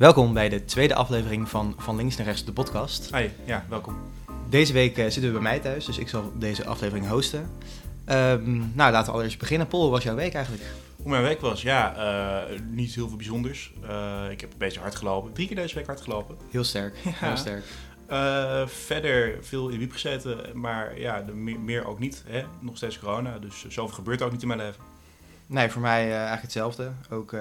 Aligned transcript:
Welkom 0.00 0.32
bij 0.32 0.48
de 0.48 0.64
tweede 0.64 0.94
aflevering 0.94 1.48
van 1.48 1.74
Van 1.78 1.96
Links 1.96 2.16
naar 2.16 2.26
Rechts, 2.26 2.44
de 2.44 2.52
podcast. 2.52 3.10
Hey, 3.10 3.34
ja, 3.44 3.64
welkom. 3.68 3.96
Deze 4.48 4.72
week 4.72 4.98
eh, 4.98 5.04
zitten 5.04 5.22
we 5.22 5.30
bij 5.30 5.40
mij 5.40 5.58
thuis, 5.58 5.84
dus 5.84 5.98
ik 5.98 6.08
zal 6.08 6.32
deze 6.34 6.66
aflevering 6.66 7.08
hosten. 7.08 7.50
Ehm, 8.04 8.58
nou, 8.58 8.92
laten 8.92 9.04
we 9.04 9.12
allereerst 9.12 9.38
beginnen. 9.38 9.66
Paul, 9.66 9.82
hoe 9.82 9.90
was 9.90 10.02
jouw 10.02 10.14
week 10.14 10.34
eigenlijk? 10.34 10.64
Hoe 10.96 11.10
mijn 11.10 11.22
week 11.22 11.40
was? 11.40 11.62
Ja, 11.62 11.94
eh, 11.96 12.60
niet 12.70 12.94
heel 12.94 13.08
veel 13.08 13.16
bijzonders. 13.16 13.72
Eh, 13.88 14.24
ik 14.30 14.40
heb 14.40 14.52
een 14.52 14.58
beetje 14.58 14.80
hard 14.80 14.94
gelopen. 14.94 15.32
Drie 15.32 15.46
keer 15.46 15.56
deze 15.56 15.74
week 15.74 15.86
hard 15.86 16.00
gelopen. 16.00 16.36
Heel 16.50 16.64
sterk, 16.64 16.96
heel 17.02 17.36
sterk. 17.36 17.64
Verder 18.68 19.38
veel 19.40 19.66
in 19.66 19.72
de 19.72 19.78
wiep 19.78 19.92
gezeten, 19.92 20.60
maar 20.60 21.00
ja, 21.00 21.22
de, 21.22 21.32
meer, 21.32 21.60
meer 21.60 21.86
ook 21.86 21.98
niet. 21.98 22.24
Hè? 22.26 22.44
Nog 22.60 22.76
steeds 22.76 22.98
corona, 22.98 23.38
dus 23.38 23.64
zoveel 23.68 23.94
gebeurt 23.94 24.22
ook 24.22 24.32
niet 24.32 24.42
in 24.42 24.48
mijn 24.48 24.60
leven. 24.60 24.82
Nee, 25.46 25.70
voor 25.70 25.82
mij 25.82 26.10
eigenlijk 26.10 26.42
hetzelfde. 26.42 26.92
Ook 27.10 27.34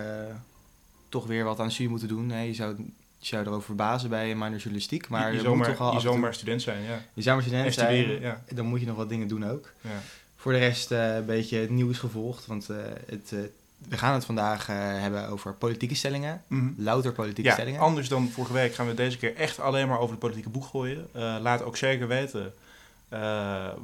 toch 1.09 1.25
weer 1.27 1.43
wat 1.43 1.59
aan 1.59 1.65
de 1.65 1.71
studie 1.71 1.89
moeten 1.89 2.07
doen. 2.07 2.29
Hè. 2.29 2.41
Je, 2.41 2.53
zou, 2.53 2.75
je 3.17 3.25
zou 3.25 3.45
erover 3.45 3.63
verbazen 3.63 4.09
bij 4.09 4.31
een 4.31 4.37
minor 4.37 4.57
journalistiek, 4.57 5.09
maar 5.09 5.21
je, 5.21 5.25
je, 5.27 5.31
je 5.31 5.37
moet 5.37 5.47
zomaar, 5.47 5.67
toch 5.67 5.77
wel 5.77 5.93
je 5.93 5.99
zomaar 5.99 6.33
student 6.33 6.61
zijn, 6.61 6.81
ja. 6.83 7.01
je 7.13 7.21
zou 7.21 7.35
maar 7.35 7.45
student 7.45 7.65
En 7.65 7.73
zijn. 7.73 7.95
studeren, 7.95 8.21
ja. 8.21 8.43
Dan 8.53 8.65
moet 8.65 8.79
je 8.79 8.85
nog 8.85 8.95
wat 8.95 9.09
dingen 9.09 9.27
doen 9.27 9.45
ook. 9.45 9.71
ja. 9.81 10.01
Voor 10.35 10.51
de 10.51 10.57
rest 10.57 10.91
eh, 10.91 11.15
een 11.15 11.25
beetje 11.25 11.57
het 11.57 11.69
nieuws 11.69 11.97
gevolgd, 11.97 12.45
want 12.45 12.69
eh, 12.69 12.77
het, 13.05 13.31
eh, 13.33 13.39
we 13.89 13.97
gaan 13.97 14.13
het 14.13 14.25
vandaag 14.25 14.67
hebben 14.67 15.27
over 15.29 15.53
politieke 15.53 15.95
stellingen. 15.95 16.43
Mhm. 16.47 16.69
Louter 16.77 17.11
politieke 17.11 17.49
Ja, 17.49 17.55
stellingen. 17.55 17.79
anders 17.79 18.07
dan 18.09 18.29
vorige 18.29 18.53
week 18.53 18.73
gaan 18.73 18.87
we 18.87 18.93
deze 18.93 19.17
keer 19.17 19.35
echt 19.35 19.59
alleen 19.59 19.87
maar 19.87 19.99
over 19.99 20.13
de 20.15 20.19
politieke 20.21 20.49
boeg 20.49 20.69
gooien. 20.69 21.07
Laat 21.41 21.61
ook 21.63 21.77
zeker 21.77 22.07
weten 22.07 22.53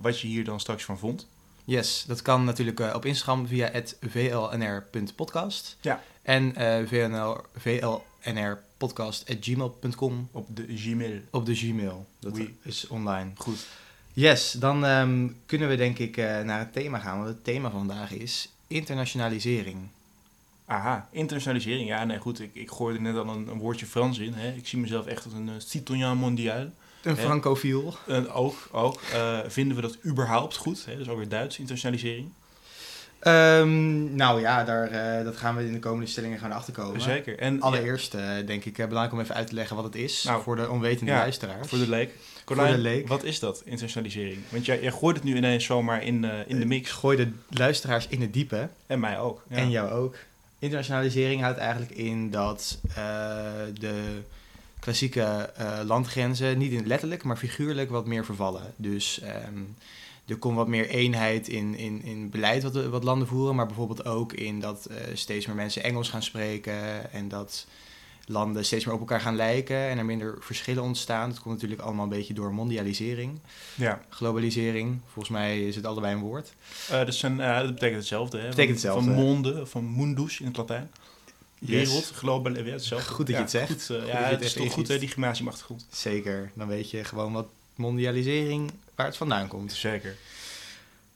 wat 0.02 0.20
je 0.20 0.28
hier 0.28 0.44
dan 0.44 0.60
straks 0.60 0.84
van 0.84 0.98
vond. 0.98 1.28
Yes, 1.66 2.04
dat 2.08 2.22
kan 2.22 2.44
natuurlijk 2.44 2.80
op 2.80 3.06
Instagram 3.06 3.48
via 3.48 3.70
het 3.72 3.98
vlnr.podcast. 4.10 5.78
Ja. 5.82 6.02
En 6.26 6.56
eh 6.56 6.88
VNL, 6.88 7.38
vlnrpodcast.gmail.com 7.56 10.28
Op 10.32 10.48
de 10.56 10.66
Gmail. 10.68 11.20
op 11.30 11.46
de 11.46 11.56
Gmail. 11.56 12.06
Dat 12.20 12.38
Oui. 12.38 12.56
is 12.62 12.88
online. 12.88 13.30
Goed. 13.36 13.66
Yes, 14.14 14.52
dan 14.52 14.86
ehm, 14.86 15.28
kunnen 15.46 15.70
we 15.70 15.76
denk 15.76 15.98
ik 15.98 16.18
eh, 16.18 16.42
naar 16.42 16.60
het 16.60 16.74
thema 16.74 17.00
gaan. 17.00 17.18
Want 17.18 17.30
het 17.30 17.44
thema 17.44 17.70
van 17.70 17.80
vandaag 17.88 18.12
is 18.12 18.50
internationalisering. 18.68 19.78
Aha, 20.66 21.08
internationalisering. 21.12 21.88
Ja, 21.88 22.04
nee, 22.04 22.18
goed. 22.20 22.40
Ik, 22.40 22.50
ik 22.54 22.72
gooide 22.72 23.00
net 23.02 23.16
al 23.16 23.28
een, 23.28 23.48
een 23.48 23.58
woordje 23.58 23.86
Frans 23.86 24.18
in. 24.18 24.34
Hè. 24.34 24.52
Ik 24.52 24.68
zie 24.68 24.80
mezelf 24.80 25.06
echt 25.06 25.24
als 25.26 25.34
een 25.34 25.48
uh, 25.48 25.54
citoyen 25.58 26.18
mondial. 26.18 26.70
Een 27.02 27.18
francofiel. 27.18 27.96
En 28.08 28.30
ook, 28.30 28.70
ook 28.72 29.00
vinden 29.48 29.76
we 29.76 29.82
dat 29.82 29.98
überhaupt 30.06 30.56
goed? 30.58 30.86
Hè? 30.86 30.98
Dus 30.98 31.08
ook 31.10 31.18
weer 31.18 31.30
Duits, 31.30 31.58
internationalisering. 31.60 32.30
Ehm, 33.20 34.16
nou 34.16 34.42
ja, 34.42 34.64
daar, 34.64 34.88
eh, 34.88 35.24
dat 35.24 35.38
gaan 35.38 35.56
we 35.56 35.66
in 35.66 35.74
de 35.74 35.80
komende 35.80 36.06
stellingen 36.06 36.40
gaan 36.40 36.52
achterkomen. 36.52 37.02
Zeker. 37.02 37.40
En 37.40 37.62
Allereerst 37.62 38.14
eh, 38.14 38.22
denk 38.46 38.66
ik 38.66 38.78
eh, 38.78 38.88
belangrijk 38.88 39.14
om 39.14 39.20
even 39.20 39.36
uit 39.36 39.48
te 39.48 39.54
leggen 39.54 39.76
wat 39.76 39.86
het 39.86 39.96
is 39.96 40.24
Nou, 40.24 40.44
voor 40.44 40.56
de 40.56 40.70
onwetende 40.70 41.12
ja, 41.12 41.18
luisteraars. 41.18 41.68
voor 41.68 41.78
de 41.78 41.90
leek. 41.90 42.12
Voor 42.46 42.56
de 42.56 42.78
leek. 42.78 43.08
wat 43.08 43.24
is 43.24 43.40
dat, 43.40 43.62
internationalisering? 43.66 44.38
Want 44.50 44.66
jij, 44.66 44.82
jij 44.82 44.92
gooit 44.92 45.16
het 45.16 45.26
nu 45.26 45.36
ineens 45.36 45.66
zomaar 45.66 46.04
in, 46.04 46.24
in 46.48 46.60
de 46.60 46.66
mix. 46.66 46.92
gooi 46.92 47.18
de 47.18 47.32
luisteraars 47.50 48.08
in 48.08 48.22
het 48.22 48.34
diepe. 48.34 48.70
En 48.88 49.00
mij 49.00 49.20
ook. 49.20 49.44
Ja. 49.50 49.56
En 49.56 49.70
jou 49.70 49.92
ook. 49.92 50.16
Internationalisering 50.60 51.42
houdt 51.42 51.58
eigenlijk 51.58 51.92
in 51.92 52.32
dat 52.32 52.80
de 53.80 54.22
klassieke 54.80 55.50
landgrenzen 55.86 56.58
niet 56.58 56.72
in 56.72 56.88
letterlijk, 56.88 57.24
maar 57.24 57.38
figuurlijk 57.38 57.90
wat 57.90 58.06
meer 58.06 58.26
vervallen. 58.26 58.74
Dus 58.76 59.20
ehm, 59.20 59.62
er 60.28 60.38
komt 60.38 60.56
wat 60.56 60.68
meer 60.68 60.90
eenheid 60.90 61.48
in, 61.48 61.76
in, 61.76 62.04
in 62.04 62.30
beleid 62.30 62.64
wat, 62.64 62.86
wat 62.86 63.04
landen 63.04 63.28
voeren, 63.28 63.56
maar 63.56 63.66
bijvoorbeeld 63.66 64.06
ook 64.06 64.34
in 64.34 64.60
dat 64.60 64.86
eh, 64.86 64.98
steeds 65.14 65.46
meer 65.46 65.56
mensen 65.56 65.84
Engels 65.84 66.10
gaan 66.10 66.24
spreken 66.24 67.12
en 67.12 67.28
dat 67.28 67.66
landen 68.28 68.66
steeds 68.66 68.86
meer 68.86 68.94
op 68.94 69.00
elkaar 69.00 69.22
gaan 69.22 69.36
lijken 69.36 69.78
en 69.78 69.98
er 69.98 70.06
minder 70.06 70.38
verschillen 70.40 70.84
ontstaan. 70.84 71.30
Dat 71.30 71.40
komt 71.40 71.54
natuurlijk 71.54 71.82
allemaal 71.82 72.04
een 72.04 72.10
beetje 72.10 72.34
door 72.34 72.54
mondialisering, 72.54 73.40
ja. 73.76 74.02
globalisering. 74.10 75.00
Volgens 75.06 75.36
mij 75.36 75.68
is 75.68 75.76
het 75.76 75.86
allebei 75.86 76.14
een 76.14 76.22
woord. 76.22 76.54
Eh, 76.90 77.06
dat, 77.06 77.14
zijn, 77.14 77.40
eh, 77.40 77.58
dat 77.60 77.74
betekent 77.74 77.98
hetzelfde. 77.98 78.38
Hè? 78.38 78.50
Betekent 78.50 78.70
hetzelfde. 78.70 79.14
Van 79.14 79.24
monde, 79.24 79.66
van 79.66 79.96
mundus 79.96 80.40
in 80.40 80.46
het 80.46 80.58
Latijn. 80.58 80.92
Yes. 81.60 81.88
Wereld, 81.88 82.12
global, 82.16 82.56
ja, 82.56 82.64
hetzelfde. 82.64 83.14
Goed 83.14 83.28
dat 83.28 83.36
je 83.36 83.42
het 83.42 83.52
zegt. 83.52 83.72
Goed, 83.72 83.98
Goed 83.98 84.08
ja, 84.08 84.24
het 84.24 84.42
is 84.42 84.54
toch 84.54 84.72
goed, 84.72 84.88
hè, 84.88 85.00
die 85.00 85.08
gymnasiumachtergrond. 85.08 85.86
Zeker, 85.92 86.52
dan 86.54 86.68
weet 86.68 86.90
je 86.90 87.04
gewoon 87.04 87.34
wat 87.34 87.48
mondialisering, 87.76 88.72
waar 88.96 89.06
het 89.06 89.18
vandaan 89.18 89.48
komt. 89.48 89.74
Zeker. 89.74 90.16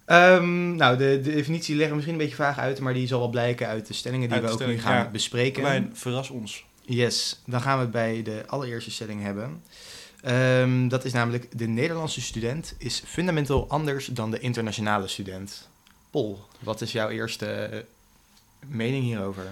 Ehm, 0.05 0.75
nou, 0.75 0.97
de, 0.97 1.19
de 1.23 1.31
definitie 1.31 1.75
leggen 1.75 1.89
we 1.89 1.95
misschien 1.95 2.19
een 2.19 2.25
beetje 2.25 2.43
vaag 2.43 2.57
uit, 2.57 2.79
maar 2.79 2.93
die 2.93 3.07
zal 3.07 3.19
wel 3.19 3.29
blijken 3.29 3.67
uit 3.67 3.87
de 3.87 3.93
stellingen 3.93 4.29
die 4.29 4.37
Uit 4.37 4.45
we 4.45 4.63
ook 4.63 4.69
nu 4.69 4.79
gaan 4.79 4.95
ja. 4.95 5.09
bespreken. 5.09 5.61
Klein, 5.61 5.91
verras 5.93 6.29
ons. 6.29 6.65
Yes, 6.81 7.39
dan 7.45 7.61
gaan 7.61 7.77
we 7.77 7.81
het 7.81 7.91
bij 7.91 8.23
de 8.23 8.43
allereerste 8.47 8.91
stelling 8.91 9.21
hebben. 9.21 9.63
Ehm, 10.21 10.87
dat 10.87 11.05
is 11.05 11.13
namelijk, 11.13 11.57
de 11.57 11.67
Nederlandse 11.67 12.21
student 12.21 12.75
is 12.77 13.03
fundamenteel 13.05 13.69
anders 13.69 14.05
dan 14.05 14.31
de 14.31 14.39
internationale 14.39 15.07
student. 15.07 15.69
Pol, 16.09 16.39
wat 16.59 16.81
is 16.81 16.91
jouw 16.91 17.09
eerste 17.09 17.85
mening 18.67 19.03
hierover? 19.03 19.43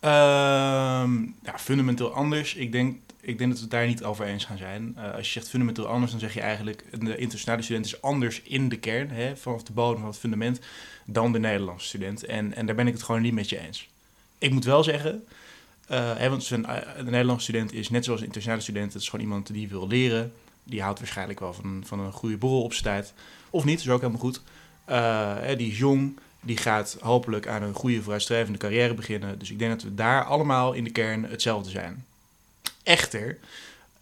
Ehm, 0.00 1.22
ja, 1.42 1.58
fundamenteel 1.58 2.12
anders. 2.12 2.54
Ik 2.54 2.72
denk, 2.72 2.98
ik 3.20 3.38
denk 3.38 3.50
dat 3.50 3.58
we 3.58 3.64
het 3.64 3.70
daar 3.70 3.86
niet 3.86 4.04
over 4.04 4.26
eens 4.26 4.44
gaan 4.44 4.58
zijn. 4.58 4.92
Eh, 4.96 5.14
als 5.14 5.26
je 5.26 5.32
zegt 5.32 5.48
fundamenteel 5.48 5.86
anders, 5.86 6.10
dan 6.10 6.20
zeg 6.20 6.34
je 6.34 6.40
eigenlijk... 6.40 6.84
de 6.90 7.16
internationale 7.16 7.62
student 7.62 7.86
is 7.86 8.02
anders 8.02 8.42
in 8.42 8.68
de 8.68 8.76
kern, 8.76 9.10
hè, 9.10 9.36
vanaf 9.36 9.62
de 9.62 9.72
bodem 9.72 9.98
van 9.98 10.08
het 10.08 10.18
fundament... 10.18 10.60
dan 11.04 11.32
de 11.32 11.38
Nederlandse 11.38 11.86
student. 11.86 12.24
En, 12.24 12.54
en 12.54 12.66
daar 12.66 12.74
ben 12.74 12.86
ik 12.86 12.92
het 12.92 13.02
gewoon 13.02 13.22
niet 13.22 13.32
met 13.32 13.48
je 13.48 13.58
eens. 13.58 13.88
Ik 14.38 14.52
moet 14.52 14.64
wel 14.64 14.84
zeggen... 14.84 15.24
eh, 15.86 16.26
want 16.28 16.44
zo'n, 16.44 16.66
eh, 16.66 16.96
de 16.96 17.10
Nederlandse 17.10 17.44
student 17.44 17.72
is 17.72 17.90
net 17.90 18.04
zoals 18.04 18.20
de 18.20 18.26
internationale 18.26 18.62
student... 18.62 18.92
het 18.92 19.02
is 19.02 19.08
gewoon 19.08 19.24
iemand 19.24 19.52
die 19.52 19.68
wil 19.68 19.88
leren. 19.88 20.32
Die 20.64 20.82
houdt 20.82 20.98
waarschijnlijk 20.98 21.40
wel 21.40 21.52
van, 21.52 21.82
van 21.86 22.00
een 22.00 22.12
goede 22.12 22.36
borrel 22.36 22.62
op 22.62 22.72
zijn 22.72 22.84
tijd. 22.84 23.12
Of 23.50 23.64
niet, 23.64 23.80
is 23.80 23.88
ook 23.88 24.00
helemaal 24.00 24.20
goed. 24.20 24.40
Hè, 24.84 25.56
die 25.56 25.70
is 25.70 25.78
jong, 25.78 26.18
die 26.40 26.56
gaat 26.56 26.96
hopelijk 27.00 27.46
aan 27.46 27.62
een 27.62 27.74
goede 27.74 28.02
vooruitstrevende 28.02 28.58
carrière 28.58 28.94
beginnen. 28.94 29.38
Dus 29.38 29.50
ik 29.50 29.58
denk 29.58 29.70
dat 29.70 29.82
we 29.82 29.94
daar 29.94 30.24
allemaal 30.24 30.72
in 30.72 30.84
de 30.84 30.90
kern 30.90 31.24
hetzelfde 31.24 31.70
zijn. 31.70 32.06
Echter, 32.82 33.38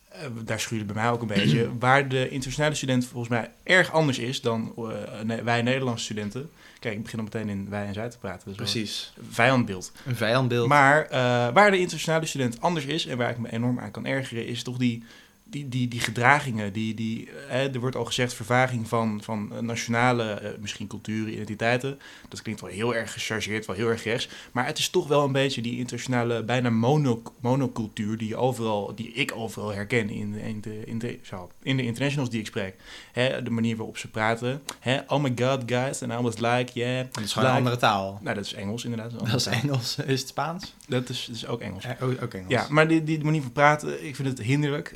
eh, 0.09 0.21
daar 0.45 0.61
schuurde 0.61 0.85
bij 0.85 0.95
mij 0.95 1.11
ook 1.11 1.21
een 1.21 1.27
beetje, 1.27 1.71
waar 1.79 2.09
de 2.09 2.29
internationale 2.29 2.75
student 2.75 3.07
volgens 3.07 3.29
mij 3.29 3.51
erg 3.63 3.93
anders 3.93 4.19
is 4.19 4.41
dan 4.41 4.75
eh, 4.77 5.39
wij 5.45 5.63
Nederlandse 5.63 6.05
studenten. 6.05 6.51
Kijk, 6.79 6.95
ik 6.95 7.03
begin 7.03 7.19
al 7.19 7.25
meteen 7.25 7.49
in 7.49 7.69
wij 7.71 7.87
en 7.87 7.95
zij 7.95 8.11
te 8.11 8.19
praten. 8.19 8.49
Dus 8.49 8.57
Precies, 8.57 9.13
een 9.17 9.25
vijandbeeld. 9.31 9.93
een 10.07 10.17
vijandbeeld. 10.17 10.69
Maar 10.69 11.05
eh, 11.05 11.19
waar 11.53 11.71
de 11.71 11.79
internationale 11.79 12.27
student 12.27 12.61
anders 12.61 12.85
is 12.85 13.07
en 13.07 13.17
waar 13.17 13.31
ik 13.31 13.39
me 13.39 13.53
enorm 13.53 13.79
aan 13.79 13.91
kan 13.91 14.07
ergeren, 14.07 14.47
is 14.47 14.63
toch 14.63 14.77
die, 14.77 15.05
die, 15.51 15.69
die, 15.69 15.89
die 15.89 16.01
gedragingen. 16.01 16.73
Die, 16.73 16.95
die, 16.95 17.29
eh, 17.49 17.75
er 17.75 17.81
wordt 17.81 17.97
al 17.97 18.05
gezegd 18.05 18.35
vervaging 18.35 18.89
van, 18.89 19.21
van 19.23 19.53
nationale, 19.61 20.31
eh, 20.31 20.51
misschien 20.61 20.87
culturen, 20.87 21.33
identiteiten. 21.33 21.99
Dat 22.29 22.43
klinkt 22.43 22.61
wel 22.61 22.71
heel 22.71 22.95
erg 22.95 23.13
gechargeerd, 23.13 23.67
wel 23.67 23.77
heel 23.77 23.89
erg 23.89 24.05
rechts. 24.05 24.29
Maar 24.53 24.67
het 24.67 24.79
is 24.79 24.89
toch 24.89 25.09
wel 25.09 25.25
een 25.25 25.33
beetje 25.33 25.63
die 25.63 25.79
internationale, 25.79 26.43
bijna 26.43 26.71
mono, 26.71 27.23
monocultuur 27.41 28.17
die, 28.19 28.29
je 28.29 28.37
overal, 28.37 28.95
die 28.95 29.13
ik 29.13 29.33
overal 29.35 29.73
herken 29.73 30.11
in, 30.11 30.33
de- 30.33 30.41
in, 30.43 30.61
de, 30.61 30.83
in, 30.85 30.99
de, 30.99 31.19
zo, 31.23 31.51
in 31.63 31.77
de 31.77 31.83
internationals 31.83 32.31
die 32.31 32.41
ik 32.41 32.47
spreek. 32.47 32.75
Hè, 33.13 33.43
de 33.43 33.51
manier 33.51 33.77
waarop 33.77 33.99
ze 33.99 34.09
praten. 34.11 34.63
Hè, 34.81 34.99
oh 35.07 35.23
my 35.23 35.33
god, 35.37 35.63
guys. 35.67 36.03
And 36.03 36.13
I 36.13 36.17
was 36.17 36.39
like, 36.39 36.71
yeah. 36.75 37.07
dat 37.13 37.25
is 37.25 37.33
gewoon 37.33 37.49
een 37.49 37.57
andere 37.57 37.77
taal. 37.77 38.19
Nou, 38.23 38.35
dat 38.35 38.45
is 38.45 38.53
Engels 38.53 38.85
inderdaad. 38.85 39.11
Dat 39.19 39.35
is 39.35 39.47
Engels. 39.47 39.97
Is 40.07 40.21
het 40.21 40.29
Spaans? 40.29 40.75
Dat 40.89 41.09
is, 41.09 41.25
dat 41.27 41.37
is 41.37 41.47
ook 41.47 41.61
Engels. 41.61 41.85
Eh, 41.85 42.03
ook, 42.03 42.23
ook 42.23 42.35
Engels. 42.35 42.53
Ja, 42.53 42.67
maar 42.71 42.89
die, 42.89 43.05
die 43.05 43.25
manier 43.25 43.43
van 43.43 43.53
praten, 43.53 44.07
ik 44.07 44.17
vind 44.17 44.29
het 44.29 44.39
hinderlijk. 44.43 44.95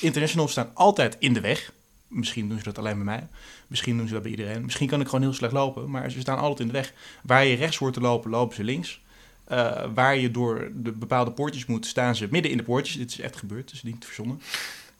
Internationals 0.00 0.50
staan 0.50 0.70
altijd 0.74 1.16
in 1.18 1.32
de 1.32 1.40
weg. 1.40 1.72
Misschien 2.08 2.48
doen 2.48 2.58
ze 2.58 2.64
dat 2.64 2.78
alleen 2.78 2.94
bij 2.94 3.04
mij. 3.04 3.26
Misschien 3.66 3.96
doen 3.96 4.06
ze 4.06 4.12
dat 4.12 4.22
bij 4.22 4.30
iedereen. 4.30 4.62
Misschien 4.64 4.88
kan 4.88 5.00
ik 5.00 5.06
gewoon 5.06 5.22
heel 5.22 5.32
slecht 5.32 5.52
lopen, 5.52 5.90
maar 5.90 6.10
ze 6.10 6.20
staan 6.20 6.38
altijd 6.38 6.60
in 6.60 6.66
de 6.66 6.72
weg. 6.72 6.92
Waar 7.22 7.44
je 7.44 7.56
rechts 7.56 7.76
hoort 7.76 7.94
te 7.94 8.00
lopen, 8.00 8.30
lopen 8.30 8.56
ze 8.56 8.64
links. 8.64 9.00
Eh, 9.44 9.84
waar 9.94 10.16
je 10.16 10.30
door 10.30 10.70
de 10.74 10.92
bepaalde 10.92 11.30
poortjes 11.30 11.66
moet, 11.66 11.86
staan 11.86 12.16
ze 12.16 12.28
midden 12.30 12.50
in 12.50 12.56
de 12.56 12.62
poortjes. 12.62 12.96
Dit 12.96 13.10
is 13.10 13.20
echt 13.20 13.36
gebeurd, 13.36 13.70
dus 13.70 13.82
niet 13.82 14.04
verzonnen. 14.04 14.40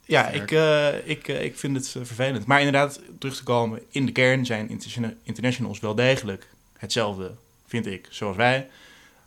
Ja, 0.05 0.27
ik, 0.29 0.51
eh, 0.51 1.07
ik, 1.07 1.27
eh, 1.27 1.43
ik 1.43 1.57
vind 1.57 1.75
het 1.75 1.89
vervelend. 1.89 2.45
Maar 2.45 2.57
inderdaad, 2.57 2.99
terug 3.19 3.35
te 3.35 3.43
komen, 3.43 3.81
in 3.89 4.05
de 4.05 4.11
kern 4.11 4.45
zijn 4.45 4.69
interna- 4.69 5.13
internationals 5.23 5.79
wel 5.79 5.95
degelijk 5.95 6.47
hetzelfde, 6.77 7.35
vind 7.67 7.85
ik, 7.85 8.07
zoals 8.09 8.35
wij. 8.35 8.69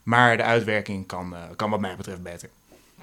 Maar 0.03 0.37
de 0.37 0.43
uitwerking 0.43 1.07
kan, 1.07 1.35
kan 1.57 1.71
wat 1.71 1.81
mij 1.81 1.97
betreft 1.97 2.23
beter. 2.23 2.49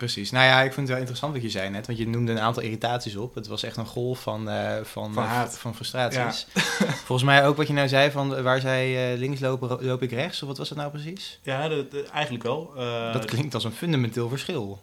Precies. 0.03 0.31
Nou 0.31 0.45
ja, 0.45 0.61
ik 0.61 0.73
vind 0.73 0.75
het 0.75 0.87
wel 0.89 0.97
interessant 0.97 1.33
wat 1.33 1.41
je 1.41 1.49
zei 1.49 1.69
net, 1.69 1.87
want 1.87 1.97
je 1.99 2.07
noemde 2.07 2.31
een 2.31 2.39
aantal 2.39 2.63
irritaties 2.63 3.15
op. 3.15 3.35
Het 3.35 3.47
was 3.47 3.63
echt 3.63 3.77
een 3.77 3.85
golf 3.85 4.21
van, 4.21 4.49
eh, 4.49 4.83
van, 4.83 5.13
Van 5.13 5.23
haat. 5.23 5.57
van 5.57 5.75
frustraties. 5.75 6.47
Volgens 7.07 7.23
mij 7.23 7.45
ook 7.45 7.57
wat 7.57 7.67
je 7.67 7.73
nou 7.73 7.87
zei 7.87 8.11
van 8.11 8.43
waar 8.43 8.59
zij 8.59 9.13
eh, 9.13 9.19
links 9.19 9.39
lopen, 9.39 9.85
loop 9.85 10.01
ik 10.01 10.11
rechts, 10.11 10.41
of 10.41 10.47
wat 10.47 10.57
was 10.57 10.69
dat 10.69 10.77
nou 10.77 10.91
precies? 10.91 11.39
Ja, 11.43 11.67
dat, 11.67 11.85
eigenlijk 12.13 12.43
wel. 12.43 12.73
Eh, 12.77 13.13
dat 13.13 13.25
klinkt 13.25 13.53
als 13.53 13.63
een 13.63 13.71
fundamenteel 13.71 14.29
verschil. 14.29 14.81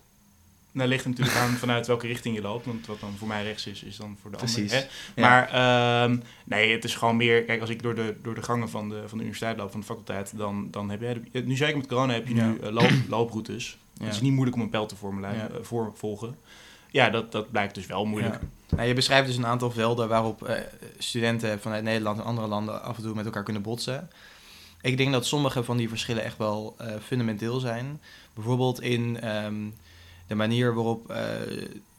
Nou, 0.73 0.89
ligt 0.89 1.05
er 1.05 1.11
natuurlijk 1.11 1.37
aan 1.37 1.51
vanuit 1.51 1.87
welke 1.87 2.07
richting 2.07 2.35
je 2.35 2.43
loopt. 2.43 2.67
Want 2.67 2.87
wat 2.87 3.01
dan 3.01 3.15
voor 3.19 3.29
mij 3.29 3.43
rechts 3.43 3.67
is, 3.67 3.83
is 3.83 3.97
dan 3.97 4.17
voor 4.23 4.31
de 4.31 4.37
Precies. 4.37 4.73
ander. 4.73 4.89
Hè? 5.15 5.21
Ja. 5.23 5.29
Maar 5.29 5.49
ehm, 5.49 6.19
nee, 6.45 6.73
het 6.73 6.85
is 6.85 6.95
gewoon 6.95 7.17
meer... 7.17 7.45
Kijk, 7.45 7.61
als 7.61 7.71
ik 7.71 7.83
door 7.83 7.95
de, 7.95 8.15
door 8.23 8.35
de 8.35 8.43
gangen 8.43 8.71
van 8.71 8.89
de, 8.89 9.03
van 9.07 9.19
de 9.19 9.25
universiteit 9.25 9.57
loop, 9.57 9.71
van 9.71 9.81
de 9.81 9.87
faculteit... 9.87 10.33
dan, 10.37 10.69
dan 10.71 10.91
heb 10.91 11.01
je... 11.01 11.43
Nu 11.45 11.57
zeker 11.57 11.77
met 11.77 11.87
corona 11.87 12.13
heb 12.13 12.29
je 12.29 12.35
nu 12.35 12.59
Ja. 12.63 12.71
loop, 12.71 12.91
looproutes. 13.09 13.77
Ja. 14.01 14.07
Het 14.07 14.15
is 14.15 14.21
niet 14.21 14.33
moeilijk 14.33 14.57
om 14.57 14.63
een 14.63 14.71
pijl 14.71 14.87
te 14.87 14.97
formuleren, 14.97 15.55
eh, 15.55 15.63
voor, 15.63 15.93
volgen. 15.95 16.37
Ja, 16.91 17.11
dat, 17.11 17.33
dat 17.33 17.51
blijkt 17.51 17.75
dus 17.75 17.87
wel 17.87 18.05
moeilijk. 18.05 18.39
Nou, 18.69 18.89
je 18.89 18.95
beschrijft 18.95 19.27
dus 19.27 19.37
een 19.37 19.47
aantal 19.47 19.71
velden 19.71 20.09
waarop 20.09 20.43
eh, 20.43 20.61
studenten 20.99 21.61
vanuit 21.61 21.83
Nederland 21.83 22.19
en 22.19 22.25
andere 22.25 22.47
landen 22.47 22.83
af 22.83 22.97
en 22.97 23.03
toe 23.03 23.15
met 23.15 23.25
elkaar 23.25 23.43
kunnen 23.43 23.63
botsen. 23.63 24.11
Ik 24.81 24.97
denk 24.97 25.13
dat 25.13 25.27
sommige 25.27 25.65
van 25.65 25.77
die 25.77 25.89
verschillen 25.89 26.25
echt 26.25 26.39
wel 26.39 26.75
eh, 26.79 26.95
fundamenteel 27.03 27.59
zijn. 27.59 28.01
Bijvoorbeeld 28.35 28.81
in 28.81 29.21
ehm, 29.21 29.69
de 30.27 30.35
manier 30.35 30.75
waarop 30.75 31.15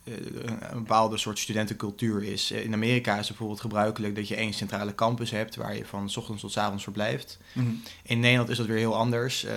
een 0.03 0.59
bepaalde 0.77 1.17
soort 1.17 1.39
studentencultuur 1.39 2.23
is. 2.23 2.51
Eh, 2.51 2.63
In 2.63 2.73
Amerika 2.73 3.11
is 3.11 3.17
het 3.17 3.27
bijvoorbeeld 3.27 3.61
gebruikelijk 3.61 4.15
dat 4.15 4.27
je 4.27 4.35
één 4.35 4.53
centrale 4.53 4.95
campus 4.95 5.31
hebt 5.31 5.55
waar 5.55 5.75
je 5.75 5.85
van 5.85 6.09
's 6.09 6.17
ochtends 6.17 6.41
tot 6.41 6.51
's 6.51 6.57
avonds 6.57 6.83
verblijft. 6.83 7.37
Mhm. 7.53 7.67
In 8.03 8.19
Nederland 8.19 8.49
is 8.49 8.57
dat 8.57 8.65
weer 8.65 8.77
heel 8.77 8.95
anders. 8.95 9.43
Eh, 9.45 9.53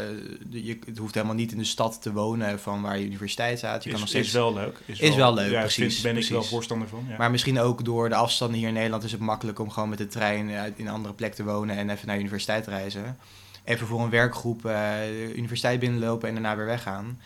je, 0.50 0.79
het 0.87 0.99
hoeft 0.99 1.14
helemaal 1.14 1.35
niet 1.37 1.52
in 1.52 1.58
de 1.58 1.64
stad 1.64 2.02
te 2.02 2.12
wonen 2.12 2.61
van 2.61 2.82
waar 2.82 2.99
je 2.99 3.05
universiteit 3.06 3.58
staat. 3.58 3.82
Je 3.85 3.85
is, 3.85 3.91
kan 3.91 4.00
nog 4.00 4.08
steeds 4.08 4.26
is 4.26 4.32
wel 4.35 4.55
leuk. 4.55 4.79
Is 4.87 5.14
wel 5.14 5.35
leuk, 5.35 5.50
ja, 5.50 5.61
precies, 5.61 6.00
Vind, 6.00 6.02
ben 6.14 6.17
ik 6.23 6.29
wel 6.29 6.31
precies. 6.32 6.50
voorstander 6.50 6.88
van. 6.88 7.05
Ja. 7.08 7.17
Maar 7.17 7.31
misschien 7.31 7.58
ook 7.58 7.85
door 7.85 8.08
de 8.08 8.14
afstanden 8.14 8.58
hier 8.58 8.69
in 8.69 8.75
Nederland 8.75 9.02
is 9.05 9.12
het 9.12 9.20
makkelijk 9.20 9.58
om 9.58 9.70
gewoon 9.70 9.88
met 9.88 9.99
de 9.99 10.06
trein 10.06 10.49
in 10.49 10.87
een 10.87 10.93
andere 10.93 11.14
plek 11.14 11.35
te 11.35 11.44
wonen 11.44 11.76
en 11.76 11.90
even 11.90 12.06
naar 12.06 12.17
de 12.17 12.20
universiteit 12.23 12.64
te 12.64 12.70
reizen. 12.70 13.17
Even 13.64 13.87
voor 13.87 14.00
een 14.00 14.11
werkgroep 14.11 14.67
eh, 14.67 14.73
de 15.00 15.32
universiteit 15.37 15.81
binnenlopen 15.81 16.29
en 16.29 16.35
daarna 16.35 16.56
weer 16.56 16.67
weggaan. 16.67 17.19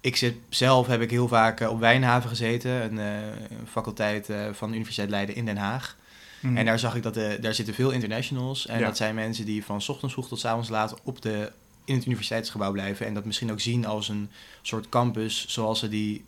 Ik 0.00 0.16
zit 0.16 0.34
zelf 0.48 0.86
heb 0.86 1.00
ik 1.00 1.10
heel 1.10 1.28
vaak 1.28 1.60
eh, 1.60 1.70
op 1.70 1.80
Wijnhaven 1.80 2.28
gezeten, 2.28 2.70
een, 2.70 2.98
eh, 2.98 3.58
een 3.58 3.66
faculteit 3.66 4.28
eh, 4.28 4.46
van 4.52 4.68
de 4.68 4.74
Universiteit 4.74 5.10
Leiden 5.10 5.34
in 5.34 5.44
Den 5.44 5.56
Haag. 5.56 5.96
Mhm. 6.40 6.56
En 6.56 6.64
daar 6.64 6.78
zag 6.78 6.94
ik 6.94 7.02
dat 7.02 7.14
de, 7.14 7.38
daar 7.40 7.54
zitten 7.54 7.74
veel 7.74 7.90
internationals. 7.90 8.66
En 8.66 8.78
Ja. 8.78 8.86
dat 8.86 8.96
zijn 8.96 9.14
mensen 9.14 9.44
die 9.44 9.64
van 9.64 9.80
's 9.82 9.88
ochtends 9.88 10.14
vroeg 10.14 10.28
tot 10.28 10.38
's 10.38 10.44
avonds 10.44 10.68
laat 10.68 10.94
op 11.02 11.22
de, 11.22 11.52
in 11.84 11.94
het 11.94 12.06
universiteitsgebouw 12.06 12.72
blijven. 12.72 13.06
En 13.06 13.14
dat 13.14 13.24
misschien 13.24 13.50
ook 13.52 13.60
zien 13.60 13.86
als 13.86 14.08
een 14.08 14.30
soort 14.62 14.88
campus 14.88 15.46
zoals 15.48 15.78
ze 15.78 15.88
die 15.88 16.24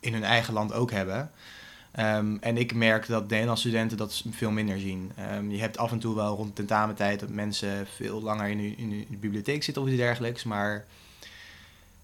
in 0.00 0.12
hun 0.12 0.24
eigen 0.24 0.54
land 0.54 0.72
ook 0.72 0.90
hebben. 0.90 1.30
Ehm, 1.92 2.36
en 2.40 2.56
ik 2.56 2.74
merk 2.74 3.06
dat 3.06 3.28
Nederlandse 3.28 3.68
studenten 3.68 3.96
dat 3.96 4.24
veel 4.30 4.50
minder 4.50 4.78
zien. 4.78 5.12
Ehm, 5.16 5.50
je 5.50 5.60
hebt 5.60 5.78
af 5.78 5.92
en 5.92 5.98
toe 5.98 6.14
wel 6.14 6.36
rond 6.36 6.54
tentamentijd 6.54 7.20
dat 7.20 7.28
mensen 7.28 7.86
veel 7.96 8.22
langer 8.22 8.48
in 8.48 8.58
de, 8.58 8.74
in 8.76 9.06
de 9.10 9.16
bibliotheek 9.16 9.62
zitten 9.62 9.82
of 9.82 9.88
iets 9.88 9.98
dergelijks. 9.98 10.44
Maar 10.44 10.84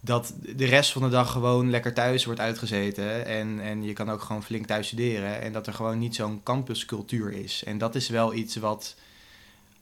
dat 0.04 0.34
de 0.56 0.64
rest 0.64 0.93
van 0.93 1.02
de 1.02 1.08
dag 1.08 1.32
gewoon 1.32 1.70
lekker 1.70 1.93
thuis 1.94 2.25
wordt 2.25 2.40
uitgezeten. 2.40 3.26
En, 3.26 3.60
en 3.60 3.82
je 3.82 3.93
kan 3.93 4.10
ook 4.10 4.20
gewoon 4.20 4.43
flink 4.43 4.66
thuis 4.66 4.87
studeren. 4.87 5.40
En 5.40 5.52
dat 5.52 5.66
er 5.66 5.75
gewoon 5.75 5.99
niet 5.99 6.14
zo'n 6.14 6.40
campuscultuur 6.43 7.32
is. 7.32 7.64
En 7.64 7.78
dat 7.78 7.94
is 7.94 8.08
wel 8.08 8.34
iets 8.34 8.56
wat 8.56 8.96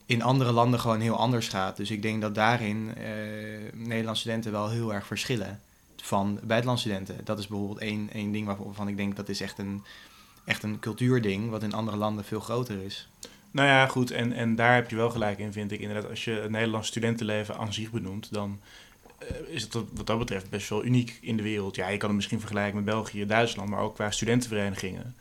in 0.05 0.21
andere 0.21 0.51
landen 0.51 0.79
gewoon 0.79 0.99
heel 0.99 1.17
anders 1.17 1.47
gaat. 1.47 1.77
Dus 1.77 1.91
ik 1.91 2.01
denk 2.01 2.21
dat 2.21 2.35
daarin 2.35 2.95
eh, 2.95 3.03
Nederlandse 3.73 4.21
studenten 4.21 4.51
wel 4.51 4.69
heel 4.69 4.93
erg 4.93 5.07
verschillen 5.07 5.61
van 6.01 6.39
buitenlandse 6.43 6.87
studenten. 6.87 7.25
Dat 7.25 7.39
is 7.39 7.47
bijvoorbeeld 7.47 7.79
één, 7.79 8.09
één 8.13 8.31
ding 8.31 8.47
waarvan 8.47 8.87
ik 8.87 8.97
denk 8.97 9.15
dat 9.15 9.29
is 9.29 9.41
echt 9.41 9.57
een, 9.57 9.83
echt 10.45 10.63
een 10.63 10.79
cultuurding... 10.79 11.49
wat 11.49 11.63
in 11.63 11.73
andere 11.73 11.97
landen 11.97 12.25
veel 12.25 12.39
groter 12.39 12.83
is. 12.83 13.07
Nou 13.51 13.67
ja, 13.67 13.87
goed. 13.87 14.11
En, 14.11 14.33
en 14.33 14.55
daar 14.55 14.75
heb 14.75 14.89
je 14.89 14.95
wel 14.95 15.09
gelijk 15.09 15.39
in, 15.39 15.51
vind 15.51 15.71
ik. 15.71 15.79
Inderdaad, 15.79 16.09
als 16.09 16.23
je 16.23 16.31
het 16.31 16.51
Nederlands 16.51 16.87
studentenleven 16.87 17.57
aan 17.57 17.73
zich 17.73 17.91
benoemt, 17.91 18.33
dan 18.33 18.59
is 19.47 19.61
het 19.63 19.73
wat- 19.73 20.07
dat 20.07 20.19
betreft 20.19 20.49
best 20.49 20.69
wel 20.69 20.85
uniek 20.85 21.17
in 21.21 21.37
de 21.37 21.43
wereld. 21.43 21.75
Ja, 21.75 21.87
je 21.89 21.97
kan 21.97 22.07
het 22.07 22.15
misschien 22.17 22.39
vergelijken 22.39 22.75
met 22.75 22.85
België, 22.85 23.25
Duitsland, 23.25 23.69
maar 23.69 23.79
ook 23.81 23.93
qua 23.95 24.11
studentenverenigingen. 24.11 25.15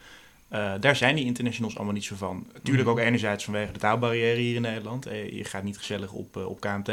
Eh, 0.48 0.72
daar 0.80 0.96
zijn 0.96 1.16
die 1.16 1.24
internationals 1.24 1.76
allemaal 1.76 1.94
niet 1.94 2.04
zo 2.04 2.16
van. 2.16 2.46
Natuurlijk 2.52 2.88
Mhm. 2.88 2.98
ook 2.98 3.04
enerzijds 3.04 3.44
vanwege 3.44 3.72
de 3.72 3.78
taalbarrière 3.78 4.40
hier 4.40 4.54
in 4.54 4.62
Nederland. 4.62 5.06
Eh, 5.06 5.30
je 5.32 5.44
gaat 5.44 5.62
niet 5.62 5.78
gezellig 5.78 6.12
op, 6.12 6.36
eh, 6.36 6.46
op 6.48 6.60
KMT 6.60 6.90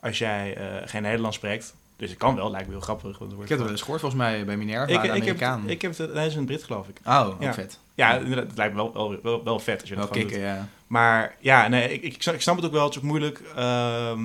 als 0.00 0.18
jij 0.18 0.56
eh, 0.56 0.88
geen 0.88 1.02
Nederlands 1.02 1.36
spreekt. 1.36 1.74
Dus 1.96 2.10
het 2.10 2.18
kan 2.18 2.34
wel, 2.34 2.50
lijkt 2.50 2.66
me 2.66 2.72
heel 2.72 2.82
grappig. 2.82 3.18
Want 3.18 3.32
wordt 3.32 3.34
Ik 3.34 3.48
heb 3.48 3.48
het 3.48 3.58
wel 3.60 3.70
eens 3.70 3.80
gehoord 3.80 4.00
volgens 4.00 4.20
mij 4.22 4.44
bij 4.44 4.56
Minerva, 4.56 4.82
ik, 4.84 4.90
ik, 4.90 5.02
heb, 5.02 5.10
Amerikaan. 5.10 5.68
ik 5.68 5.82
heb 5.82 5.96
het, 5.98 6.12
hij 6.12 6.26
is 6.26 6.34
een 6.34 6.44
Brit 6.44 6.62
geloof 6.64 6.88
ik. 6.88 6.96
oh, 7.06 7.26
ook 7.28 7.42
Ja. 7.42 7.54
vet. 7.54 7.78
Ja, 7.94 8.16
inderdaad, 8.16 8.46
het 8.46 8.56
lijkt 8.56 8.74
me 8.74 8.82
wel, 8.82 8.92
wel, 8.92 9.18
wel, 9.22 9.44
wel 9.44 9.58
vet 9.58 9.80
als 9.80 9.88
je 9.88 9.94
dat 9.96 10.04
Wel 10.04 10.12
kicken, 10.22 10.36
doet. 10.38 10.46
ja. 10.46 10.68
Maar 10.86 11.36
ja, 11.40 11.68
nee, 11.68 11.92
ik, 11.92 12.02
ik, 12.02 12.22
snap- 12.22 12.34
ik 12.34 12.40
snap 12.40 12.56
het 12.56 12.64
ook 12.64 12.72
wel. 12.72 12.84
Het 12.84 12.92
is 12.92 12.98
ook 12.98 13.04
moeilijk. 13.06 13.40
ehm, 13.56 14.20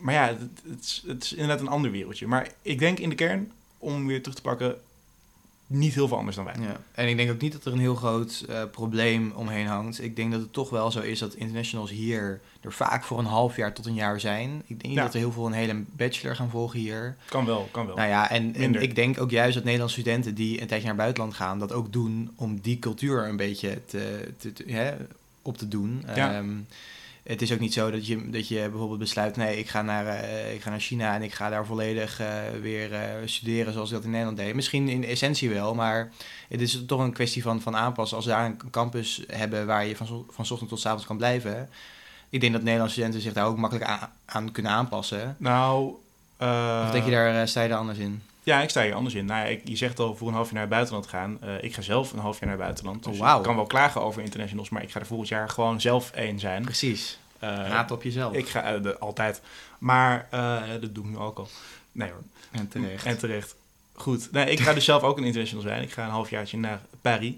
maar 0.00 0.14
ja, 0.14 0.26
het, 0.26 0.38
het, 0.70 0.84
is, 0.84 1.02
het 1.06 1.24
is 1.24 1.32
inderdaad 1.32 1.60
een 1.60 1.68
ander 1.68 1.90
wereldje. 1.90 2.26
Maar 2.26 2.48
ik 2.62 2.78
denk 2.78 2.98
in 2.98 3.08
de 3.08 3.14
kern, 3.14 3.52
om 3.78 4.06
weer 4.06 4.20
terug 4.22 4.36
te 4.36 4.42
pakken, 4.42 4.76
niet 5.66 5.94
heel 5.94 6.08
veel 6.08 6.16
anders 6.16 6.36
dan 6.36 6.44
wij. 6.44 6.54
Ja, 6.60 6.80
en 6.92 7.08
ik 7.08 7.16
denk 7.16 7.30
ook 7.30 7.40
niet 7.40 7.52
dat 7.52 7.64
er 7.64 7.72
een 7.72 7.78
heel 7.78 7.94
groot 7.94 8.44
eh, 8.48 8.62
probleem 8.70 9.32
omheen 9.34 9.66
hangt. 9.66 10.02
Ik 10.02 10.16
denk 10.16 10.32
dat 10.32 10.40
het 10.40 10.52
toch 10.52 10.70
wel 10.70 10.90
zo 10.90 11.00
is 11.00 11.18
dat 11.18 11.34
internationals 11.34 11.90
hier 11.90 12.40
er 12.60 12.72
vaak 12.72 13.04
voor 13.04 13.18
een 13.18 13.24
half 13.24 13.56
jaar 13.56 13.72
tot 13.72 13.86
een 13.86 13.94
jaar 13.94 14.20
zijn. 14.20 14.50
Ik 14.66 14.66
denk 14.68 14.82
niet 14.82 14.92
Ja. 14.94 15.02
dat 15.02 15.12
er 15.14 15.18
heel 15.20 15.32
veel 15.32 15.46
een 15.46 15.52
hele 15.52 15.82
bachelor 15.92 16.36
gaan 16.36 16.50
volgen 16.50 16.78
hier. 16.78 17.16
Kan 17.28 17.44
wel, 17.44 17.68
kan 17.70 17.86
wel. 17.86 17.96
Nou 17.96 18.08
ja, 18.08 18.30
en, 18.30 18.74
ik 18.82 18.94
denk 18.94 19.20
ook 19.20 19.30
juist 19.30 19.54
dat 19.54 19.64
Nederlandse 19.64 20.00
studenten 20.00 20.34
die 20.34 20.60
een 20.60 20.66
tijdje 20.66 20.86
naar 20.86 20.94
het 20.94 21.02
buitenland 21.02 21.34
gaan, 21.34 21.58
dat 21.58 21.72
ook 21.72 21.92
doen 21.92 22.30
om 22.36 22.60
die 22.60 22.78
cultuur 22.78 23.28
een 23.28 23.36
beetje 23.36 23.84
te, 23.86 24.32
te, 24.38 24.52
te- 24.52 24.64
hè, 24.72 24.92
op 25.42 25.58
te 25.58 25.68
doen. 25.68 26.04
Ja. 26.14 26.34
Ehm, 26.34 26.50
het 27.22 27.42
is 27.42 27.52
ook 27.52 27.58
niet 27.58 27.72
zo 27.72 27.90
dat 27.90 28.06
je, 28.06 28.30
dat 28.30 28.48
je 28.48 28.68
bijvoorbeeld 28.68 28.98
besluit, 28.98 29.36
nee, 29.36 29.58
ik 29.58 29.68
ga 29.68 29.82
naar, 29.82 30.06
eh, 30.06 30.54
ik 30.54 30.62
ga 30.62 30.70
naar 30.70 30.80
China 30.80 31.14
en 31.14 31.22
ik 31.22 31.32
ga 31.32 31.48
daar 31.48 31.66
volledig 31.66 32.20
eh, 32.20 32.28
weer 32.60 32.92
eh, 32.92 33.00
studeren 33.24 33.72
zoals 33.72 33.88
ik 33.88 33.94
dat 33.94 34.04
in 34.04 34.10
Nederland 34.10 34.36
deed. 34.36 34.54
Misschien 34.54 34.88
in 34.88 35.04
essentie 35.04 35.50
wel, 35.50 35.74
maar 35.74 36.12
het 36.48 36.60
is 36.60 36.84
toch 36.86 37.00
een 37.00 37.12
kwestie 37.12 37.42
van, 37.42 37.60
van 37.60 37.76
aanpassen. 37.76 38.16
Als 38.16 38.26
we 38.26 38.32
daar 38.32 38.44
een 38.44 38.70
campus 38.70 39.22
hebben 39.26 39.66
waar 39.66 39.86
je 39.86 39.96
van, 39.96 40.06
van 40.30 40.46
's 40.46 40.50
ochtends 40.50 40.72
tot 40.72 40.80
's 40.80 40.86
avonds 40.86 41.06
kan 41.06 41.16
blijven, 41.16 41.68
ik 42.28 42.40
denk 42.40 42.52
dat 42.52 42.62
Nederlandse 42.62 42.94
studenten 42.94 43.20
zich 43.20 43.32
daar 43.32 43.46
ook 43.46 43.56
makkelijk 43.56 43.88
aan, 43.90 44.10
aan 44.24 44.52
kunnen 44.52 44.72
aanpassen. 44.72 45.36
Nou, 45.38 45.94
Of 46.84 46.90
denk 46.90 47.04
je 47.04 47.10
daar, 47.10 47.48
sta 47.48 47.62
je 47.62 47.68
daar 47.68 47.78
anders 47.78 47.98
in? 47.98 48.22
Ja, 48.50 48.62
ik 48.62 48.68
sta 48.70 48.82
hier 48.82 48.94
anders 48.94 49.14
in. 49.14 49.24
Nou, 49.24 49.40
ja, 49.40 49.46
ik, 49.46 49.60
je 49.64 49.76
zegt 49.76 49.98
al 49.98 50.16
voor 50.16 50.28
een 50.28 50.34
half 50.34 50.44
jaar 50.44 50.52
naar 50.54 50.62
het 50.62 50.70
buitenland 50.70 51.06
gaan. 51.06 51.38
Eh, 51.40 51.62
ik 51.64 51.74
ga 51.74 51.82
zelf 51.82 52.12
een 52.12 52.18
half 52.18 52.32
jaar 52.40 52.48
naar 52.48 52.56
het 52.58 52.64
buitenland. 52.66 53.04
Dus 53.04 53.18
Oh, 53.18 53.36
ik 53.36 53.42
kan 53.42 53.56
wel 53.56 53.66
klagen 53.66 54.02
over 54.02 54.22
internationals, 54.22 54.68
maar 54.68 54.82
ik 54.82 54.90
ga 54.90 55.00
er 55.00 55.06
volgend 55.06 55.28
jaar 55.28 55.48
gewoon 55.48 55.80
zelf 55.80 56.10
één 56.10 56.38
zijn. 56.38 56.62
Precies. 56.62 57.18
Eh, 57.38 57.48
Haat 57.70 57.90
op 57.90 58.02
jezelf. 58.02 58.34
ik 58.34 58.48
ga 58.48 58.62
eh, 58.74 58.82
de- 58.82 58.98
altijd. 58.98 59.40
Maar 59.78 60.28
dat 60.80 60.94
doe 60.94 61.04
ik 61.04 61.10
nu 61.10 61.16
ook 61.16 61.38
al. 61.38 61.48
Nee 61.92 62.10
hoor. 62.10 62.22
En 62.50 62.68
terecht. 62.68 63.04
En 63.04 63.18
terecht. 63.18 63.54
Goed. 63.92 64.32
Nee, 64.32 64.46
ik 64.50 64.60
ga 64.60 64.72
dus 64.74 64.84
zelf 64.84 65.02
ook 65.02 65.18
een 65.18 65.24
international 65.24 65.62
zijn. 65.62 65.82
Ik 65.82 65.90
ga 65.92 66.04
een 66.04 66.10
halfjaartje 66.10 66.58
naar 66.58 66.80
Paris. 67.00 67.34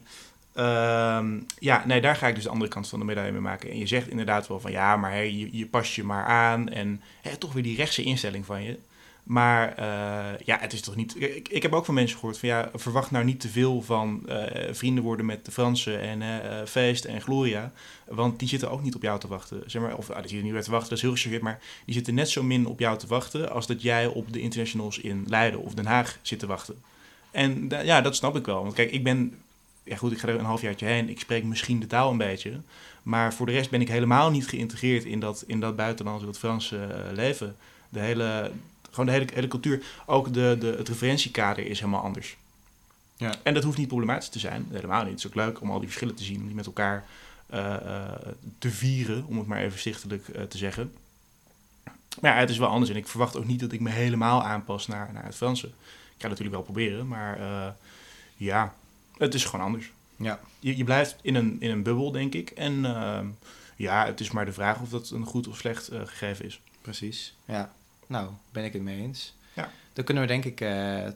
Ehm, 0.55 1.39
ja, 1.59 1.83
nee, 1.87 2.01
daar 2.01 2.17
ga 2.17 2.27
ik 2.29 2.35
dus 2.35 2.45
de 2.45 2.51
andere 2.51 2.71
kant 2.71 2.89
van 2.89 2.99
de 2.99 3.05
medaille 3.05 3.33
mee 3.33 3.41
maken. 3.41 3.71
En 3.71 3.79
je 3.79 3.87
zegt 3.87 4.09
inderdaad 4.09 4.47
wel 4.49 4.61
van 4.61 4.71
ja, 4.71 4.97
maar 4.97 5.11
hè, 5.13 5.19
je, 5.21 5.57
je 5.57 5.67
past 5.67 5.95
je 5.95 6.05
maar 6.05 6.25
aan. 6.25 6.69
En 6.69 7.03
toch 7.39 7.53
weer 7.53 7.63
die 7.63 7.77
rechtse 7.77 8.03
instelling 8.03 8.47
van 8.47 8.63
je. 8.63 8.79
Maar 9.23 9.75
eh, 9.77 10.39
ja, 10.45 10.59
het 10.61 10.73
is 10.73 10.81
toch 10.81 10.97
niet. 10.97 11.21
Ik, 11.21 11.49
ik 11.49 11.63
heb 11.63 11.73
ook 11.73 11.85
van 11.85 11.95
mensen 11.95 12.19
gehoord 12.19 12.39
van 12.39 12.49
ja, 12.49 12.71
verwacht 12.75 13.11
nou 13.11 13.25
niet 13.25 13.41
te 13.41 13.49
veel 13.49 13.83
van 13.83 14.29
eh, 14.29 14.75
vrienden 14.75 15.05
worden 15.05 15.27
met 15.27 15.45
de 15.45 15.51
Fransen 15.51 16.01
en 16.01 16.23
eh, 16.23 16.67
Feest 16.67 17.05
en 17.05 17.21
Gloria. 17.21 17.73
Want 18.07 18.39
die 18.39 18.49
zitten 18.49 18.71
ook 18.71 18.83
niet 18.83 18.95
op 18.95 19.03
jou 19.03 19.21
te 19.21 19.29
wachten. 19.29 19.63
Zeg 19.67 19.83
maar, 19.83 19.97
of 19.97 20.11
ah, 20.11 20.21
die 20.21 20.29
zitten 20.29 20.47
niet 20.47 20.57
op 20.57 20.63
te 20.63 20.71
wachten, 20.71 20.89
dat 20.89 20.99
is 20.99 21.05
heel 21.05 21.13
gescheerd. 21.13 21.43
Maar 21.43 21.61
die 21.85 21.95
zitten 21.95 22.15
net 22.15 22.31
zo 22.31 22.43
min 22.43 22.67
op 22.67 22.79
jou 22.79 22.99
te 22.99 23.07
wachten 23.07 23.51
als 23.51 23.67
dat 23.67 23.83
jij 23.83 24.07
op 24.07 24.33
de 24.33 24.41
internationals 24.41 24.99
in 24.99 25.25
Leiden 25.29 25.61
of 25.61 25.75
Den 25.75 25.87
Haag 25.87 26.19
zit 26.23 26.39
te 26.39 26.47
wachten. 26.47 26.83
En 27.31 27.69
ja, 27.69 28.01
dat 28.01 28.17
snap 28.17 28.37
ik 28.37 28.47
wel. 28.47 28.63
Want 28.63 28.75
kijk, 28.75 28.91
ik 28.91 29.05
ben. 29.05 29.35
Ja, 29.85 29.97
goed, 29.97 30.13
ik 30.13 30.19
ga 30.19 30.29
er 30.29 30.39
een 30.39 30.45
halfjaartje 30.45 30.87
heen. 30.87 31.09
Ik 31.09 31.21
spreek 31.21 31.45
misschien 31.45 31.81
de 31.81 31.87
taal 31.87 32.11
een 32.11 32.17
beetje. 32.17 32.61
Maar 33.03 33.35
voor 33.35 33.47
de 33.47 33.53
rest 33.53 33.71
ben 33.71 33.81
ik 33.81 33.89
helemaal 33.89 34.31
niet 34.31 34.49
geïntegreerd 34.49 35.05
in 35.05 35.21
dat, 35.21 35.45
in 35.47 35.61
dat 35.61 35.77
buitenlandse, 35.77 36.27
dat 36.27 36.39
Franse 36.39 36.89
leven. 37.13 37.57
De 37.89 38.01
hele, 38.01 38.51
gewoon 38.93 39.07
de 39.07 39.13
hele, 39.13 39.27
hele 39.35 39.49
cultuur. 39.49 39.83
Ook 40.07 40.35
de, 40.35 40.57
de, 40.61 40.75
het 40.79 40.89
referentiekader 40.89 41.67
is 41.67 41.81
helemaal 41.81 42.03
anders. 42.03 42.37
Ja. 43.17 43.35
En 43.43 43.55
dat 43.55 43.63
hoeft 43.63 43.79
niet 43.79 43.89
problematisch 43.89 44.29
te 44.29 44.39
zijn. 44.39 44.67
Helemaal 44.71 45.03
niet. 45.03 45.11
Het 45.11 45.19
is 45.19 45.27
ook 45.27 45.35
leuk 45.35 45.61
om 45.61 45.71
al 45.71 45.79
die 45.79 45.89
verschillen 45.89 46.15
te 46.15 46.25
zien. 46.25 46.41
Om 46.41 46.47
die 46.47 46.55
met 46.55 46.67
elkaar 46.67 47.05
eh, 47.47 47.75
eh, 47.75 48.13
te 48.59 48.71
vieren, 48.71 49.25
om 49.27 49.39
het 49.39 49.47
maar 49.47 49.61
even 49.61 49.79
stichtelijk 49.79 50.29
eh, 50.29 50.43
te 50.43 50.59
zeggen. 50.59 50.93
Maar 52.21 52.35
ja, 52.35 52.39
het 52.39 52.51
is 52.51 52.59
wel 52.59 52.69
anders. 52.69 52.91
En 52.91 52.97
ik 52.97 53.09
verwacht 53.09 53.37
ook 53.37 53.47
niet 53.47 53.61
dat 53.61 53.73
ik 53.73 53.81
me 53.81 53.91
helemaal 53.91 54.43
aanpas 54.43 54.87
naar, 54.87 55.11
naar 55.13 55.25
het 55.25 55.35
Franse. 55.35 55.67
Ik 55.67 56.19
ga 56.19 56.29
natuurlijk 56.29 56.55
wel 56.55 56.65
proberen, 56.65 57.09
maar 57.09 57.39
ja, 58.37 58.75
het 59.17 59.35
is 59.35 59.45
gewoon 59.45 59.67
anders. 59.67 59.91
Ja. 60.17 60.41
Je, 60.59 60.77
je 60.77 60.85
blijft 60.85 61.17
in 61.23 61.35
een, 61.35 61.57
in 61.61 61.71
een 61.71 61.83
bubbel, 61.83 62.13
denk 62.13 62.35
ik. 62.35 62.51
En 62.51 62.87
ja, 63.77 64.07
het 64.07 64.21
is 64.21 64.31
maar 64.31 64.45
de 64.45 64.53
vraag 64.53 64.81
of 64.81 64.89
dat 64.89 65.11
een 65.11 65.25
goed 65.25 65.49
of 65.49 65.57
slecht 65.57 65.91
gegeven 65.93 66.45
is. 66.45 66.61
Precies. 66.83 67.35
Ja. 67.45 67.73
Nou, 68.13 68.29
ben 68.51 68.65
ik 68.65 68.73
het 68.73 68.83
mee 68.83 69.01
eens. 69.01 69.35
Ja. 69.53 69.71
Dan 69.93 70.05
kunnen 70.05 70.23
we 70.23 70.29
denk 70.29 70.45
ik 70.45 70.61
eh, 70.61 71.07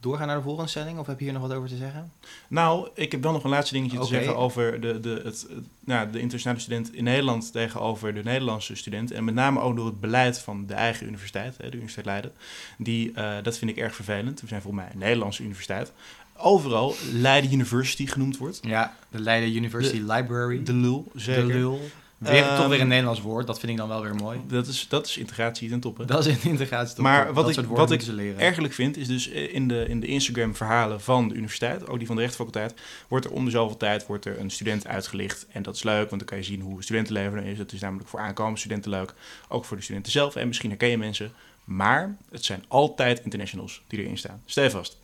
doorgaan 0.00 0.26
naar 0.26 0.36
de 0.36 0.42
volgende 0.42 0.70
stelling. 0.70 0.98
Of 0.98 1.06
heb 1.06 1.18
je 1.18 1.24
hier 1.24 1.32
nog 1.32 1.42
wat 1.42 1.52
over 1.52 1.68
te 1.68 1.76
zeggen? 1.76 2.12
Nou, 2.48 2.88
ik 2.94 3.12
heb 3.12 3.22
wel 3.22 3.32
nog 3.32 3.44
een 3.44 3.50
laatste 3.50 3.74
dingetje 3.74 3.98
te 3.98 4.06
zeggen 4.06 4.36
over 4.36 4.80
de, 4.80 5.00
de, 5.00 5.20
het, 5.24 5.46
nou, 5.80 6.10
de 6.10 6.18
internationale 6.18 6.60
student 6.60 6.94
in 6.94 7.04
Nederland 7.04 7.52
tegenover 7.52 8.14
de 8.14 8.22
Nederlandse 8.22 8.74
student. 8.74 9.10
En 9.10 9.24
met 9.24 9.34
name 9.34 9.60
ook 9.60 9.76
door 9.76 9.86
het 9.86 10.00
beleid 10.00 10.38
van 10.38 10.66
de 10.66 10.74
eigen 10.74 11.06
universiteit, 11.06 11.56
hè, 11.56 11.64
de 11.64 11.76
Universiteit 11.76 12.06
Leiden. 12.06 12.32
Die, 12.78 13.12
eh, 13.12 13.34
dat 13.42 13.58
vind 13.58 13.70
ik 13.70 13.76
erg 13.76 13.94
vervelend. 13.94 14.40
We 14.40 14.46
zijn 14.46 14.62
volgens 14.62 14.82
mij 14.82 14.92
een 14.92 14.98
Nederlandse 14.98 15.42
universiteit. 15.42 15.92
Overal 16.36 16.94
Leiden 17.12 17.52
University 17.52 18.06
genoemd 18.06 18.36
wordt. 18.36 18.58
Ja, 18.62 18.96
de 19.08 19.20
Leiden 19.20 19.56
University 19.56 20.00
Library. 20.00 20.62
De 20.62 20.72
lul, 20.72 21.10
zeker. 21.14 21.46
De 21.46 21.52
lul. 21.52 21.80
Weer, 22.18 22.42
toch 22.42 22.58
Ehm, 22.58 22.68
weer 22.68 22.80
een 22.80 22.88
Nederlands 22.88 23.20
woord, 23.20 23.46
dat 23.46 23.58
vind 23.58 23.72
ik 23.72 23.78
dan 23.78 23.88
wel 23.88 24.02
weer 24.02 24.14
mooi. 24.14 24.40
Dat 24.48 24.66
is, 24.66 24.86
dat 24.88 25.06
is 25.06 25.16
integratie 25.16 25.68
ten 25.68 25.80
toppe. 25.80 26.04
Dat 26.04 26.26
is 26.26 26.34
een 26.44 26.50
integratie. 26.50 27.02
Maar 27.02 27.24
dat 27.26 27.34
wat 27.34 27.48
ik- 27.56 27.64
wat 27.66 27.90
ik 27.90 28.06
leren. 28.06 28.40
ergerlijk 28.40 28.74
vind, 28.74 28.96
is 28.96 29.06
dus 29.06 29.30
eh, 29.30 29.54
in 29.54 29.68
de, 29.68 29.84
in 29.88 30.00
de 30.00 30.06
Instagram-verhalen 30.06 31.00
van 31.00 31.28
de 31.28 31.34
universiteit, 31.34 31.88
ook 31.88 31.96
die 31.98 32.06
van 32.06 32.16
de 32.16 32.22
rechtenfaculteit, 32.22 32.74
wordt 33.08 33.24
er 33.24 33.30
om 33.30 33.44
de 33.44 33.50
zoveel 33.50 33.76
tijd 33.76 34.06
wordt 34.06 34.24
er 34.24 34.40
een 34.40 34.50
student 34.50 34.86
uitgelicht. 34.86 35.46
En 35.52 35.62
dat 35.62 35.74
is 35.74 35.82
leuk, 35.82 36.08
want 36.08 36.20
dan 36.20 36.24
kan 36.28 36.38
je 36.38 36.44
zien 36.44 36.60
hoe 36.60 36.82
studentenleven 36.82 37.38
er 37.38 37.44
is. 37.46 37.58
Dat 37.58 37.72
is 37.72 37.80
namelijk 37.80 38.08
voor 38.08 38.20
aankomende 38.20 38.58
studenten 38.58 38.90
leuk, 38.90 39.14
ook 39.48 39.64
voor 39.64 39.76
de 39.76 39.82
studenten 39.82 40.12
zelf. 40.12 40.36
En 40.36 40.46
misschien 40.46 40.70
herken 40.70 40.88
je 40.88 40.98
mensen. 40.98 41.32
Maar 41.64 42.16
het 42.30 42.44
zijn 42.44 42.64
altijd 42.68 43.20
internationals 43.24 43.82
die 43.86 43.98
erin 44.00 44.18
staan. 44.18 44.42
Stel 44.44 44.70
vast. 44.70 44.96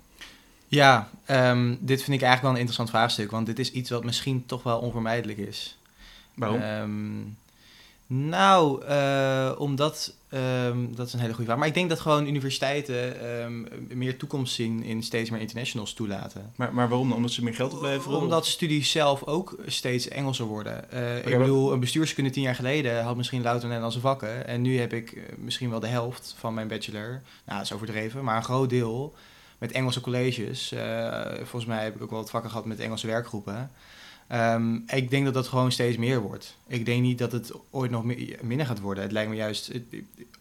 Ja, 0.66 1.08
ehm, 1.24 1.68
dit 1.80 2.02
vind 2.02 2.16
ik 2.16 2.22
eigenlijk 2.22 2.40
wel 2.42 2.50
een 2.50 2.56
interessant 2.56 2.90
vraagstuk, 2.90 3.30
want 3.30 3.46
dit 3.46 3.58
is 3.58 3.72
iets 3.72 3.90
wat 3.90 4.04
misschien 4.04 4.46
toch 4.46 4.62
wel 4.62 4.78
onvermijdelijk 4.78 5.38
is. 5.38 5.76
Waarom? 6.34 6.60
Ehm, 6.60 7.20
nou, 8.28 8.84
eh, 8.84 9.52
omdat, 9.58 10.14
ehm, 10.28 10.78
dat 10.94 11.06
is 11.06 11.12
een 11.12 11.18
hele 11.20 11.30
goede 11.32 11.44
vraag. 11.44 11.58
Maar 11.58 11.68
ik 11.68 11.74
denk 11.74 11.88
dat 11.88 12.00
gewoon 12.00 12.26
universiteiten 12.26 13.20
ehm, 13.20 13.64
meer 13.98 14.16
toekomst 14.16 14.54
zien 14.54 14.82
in 14.82 15.02
steeds 15.02 15.30
meer 15.30 15.40
internationals 15.40 15.92
toelaten. 15.94 16.52
maar, 16.56 16.74
maar 16.74 16.88
waarom 16.88 17.08
dan? 17.08 17.16
Omdat 17.16 17.32
ze 17.32 17.44
meer 17.44 17.54
geld 17.54 17.72
opleveren? 17.74 18.18
Omdat 18.18 18.46
studies 18.46 18.90
zelf 18.90 19.24
ook 19.24 19.56
steeds 19.66 20.08
Engelser 20.08 20.46
worden. 20.46 20.90
Eh, 20.90 21.16
ik 21.18 21.28
maar- 21.28 21.38
bedoel, 21.38 21.72
een 21.72 21.80
bestuurskunde 21.80 22.30
tien 22.30 22.42
jaar 22.42 22.54
geleden 22.54 23.02
had 23.02 23.16
misschien 23.16 23.42
louter 23.42 23.66
Nederlandse 23.66 24.00
vakken. 24.00 24.46
En 24.46 24.62
nu 24.62 24.78
heb 24.78 24.92
ik 24.92 25.12
eh, 25.12 25.22
misschien 25.38 25.70
wel 25.70 25.80
de 25.80 25.86
helft 25.86 26.34
van 26.38 26.54
mijn 26.54 26.68
bachelor. 26.68 27.08
Nou, 27.44 27.58
dat 27.58 27.62
is 27.62 27.72
overdreven, 27.72 28.24
maar 28.24 28.36
een 28.36 28.44
groot 28.44 28.70
deel 28.70 29.14
met 29.58 29.72
Engelse 29.72 30.00
colleges. 30.00 30.74
Volgens 31.36 31.64
mij 31.64 31.84
heb 31.84 31.94
ik 31.94 32.02
ook 32.02 32.10
wel 32.10 32.18
wat 32.18 32.30
vakken 32.30 32.50
gehad 32.50 32.66
met 32.66 32.80
Engelse 32.80 33.06
werkgroepen. 33.06 33.70
Ehm, 34.28 34.74
ik 34.86 35.10
denk 35.10 35.24
dat 35.24 35.34
dat 35.34 35.48
gewoon 35.48 35.72
steeds 35.72 35.96
meer 35.96 36.20
wordt. 36.20 36.56
Ik 36.66 36.84
denk 36.84 37.02
niet 37.02 37.18
dat 37.18 37.32
het 37.32 37.52
ooit 37.70 37.90
nog 37.90 38.04
mi- 38.04 38.36
minder 38.42 38.66
gaat 38.66 38.80
worden. 38.80 39.02
Het 39.02 39.12
lijkt 39.12 39.30
me 39.30 39.36
juist, 39.36 39.66
het- 39.66 39.82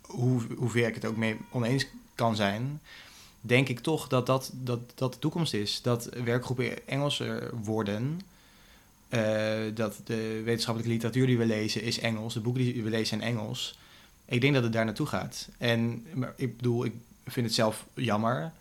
hoe, 0.01 0.41
hoever 0.57 0.87
ik 0.87 0.95
het 0.95 1.05
ook 1.05 1.17
mee 1.17 1.37
oneens 1.51 1.85
kan 2.15 2.35
zijn, 2.35 2.81
denk 3.41 3.67
ik 3.69 3.79
toch 3.79 4.07
dat 4.07 4.25
dat, 4.25 4.51
dat, 4.53 4.79
dat 4.95 5.13
de 5.13 5.19
toekomst 5.19 5.53
is. 5.53 5.81
Dat 5.81 6.09
werkgroepen 6.23 6.87
Engelser 6.87 7.49
worden. 7.63 8.21
Eh, 9.09 9.59
dat 9.73 10.01
de 10.03 10.41
wetenschappelijke 10.43 10.93
literatuur 10.93 11.25
die 11.27 11.37
we 11.37 11.45
lezen 11.45 11.81
is 11.81 11.99
Engels. 11.99 12.33
De 12.33 12.39
boeken 12.39 12.63
die 12.63 12.83
we 12.83 12.89
lezen 12.89 13.05
zijn 13.19 13.21
Engels. 13.21 13.77
Ik 14.25 14.41
denk 14.41 14.53
dat 14.53 14.63
het 14.63 14.73
daar 14.73 14.85
naartoe 14.85 15.05
gaat. 15.07 15.47
En 15.57 16.05
maar 16.13 16.33
ik 16.35 16.57
bedoel, 16.57 16.85
ik 16.85 16.93
vind 17.27 17.45
het 17.45 17.55
zelf 17.55 17.85
jammer. 17.93 18.51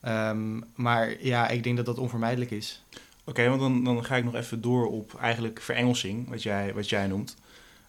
Ehm, 0.00 0.60
maar 0.74 1.24
ja, 1.24 1.48
ik 1.48 1.62
denk 1.64 1.76
dat 1.76 1.86
dat 1.86 1.98
onvermijdelijk 1.98 2.50
is. 2.50 2.82
Oké, 3.28 3.48
want 3.48 3.60
dan, 3.60 3.84
dan 3.84 4.04
ga 4.04 4.16
ik 4.16 4.24
nog 4.24 4.34
even 4.34 4.60
door 4.60 4.86
op 4.86 5.14
eigenlijk 5.20 5.60
verengelsing, 5.60 6.28
wat 6.28 6.42
jij, 6.42 6.74
wat 6.74 6.88
jij 6.88 7.06
noemt. 7.06 7.36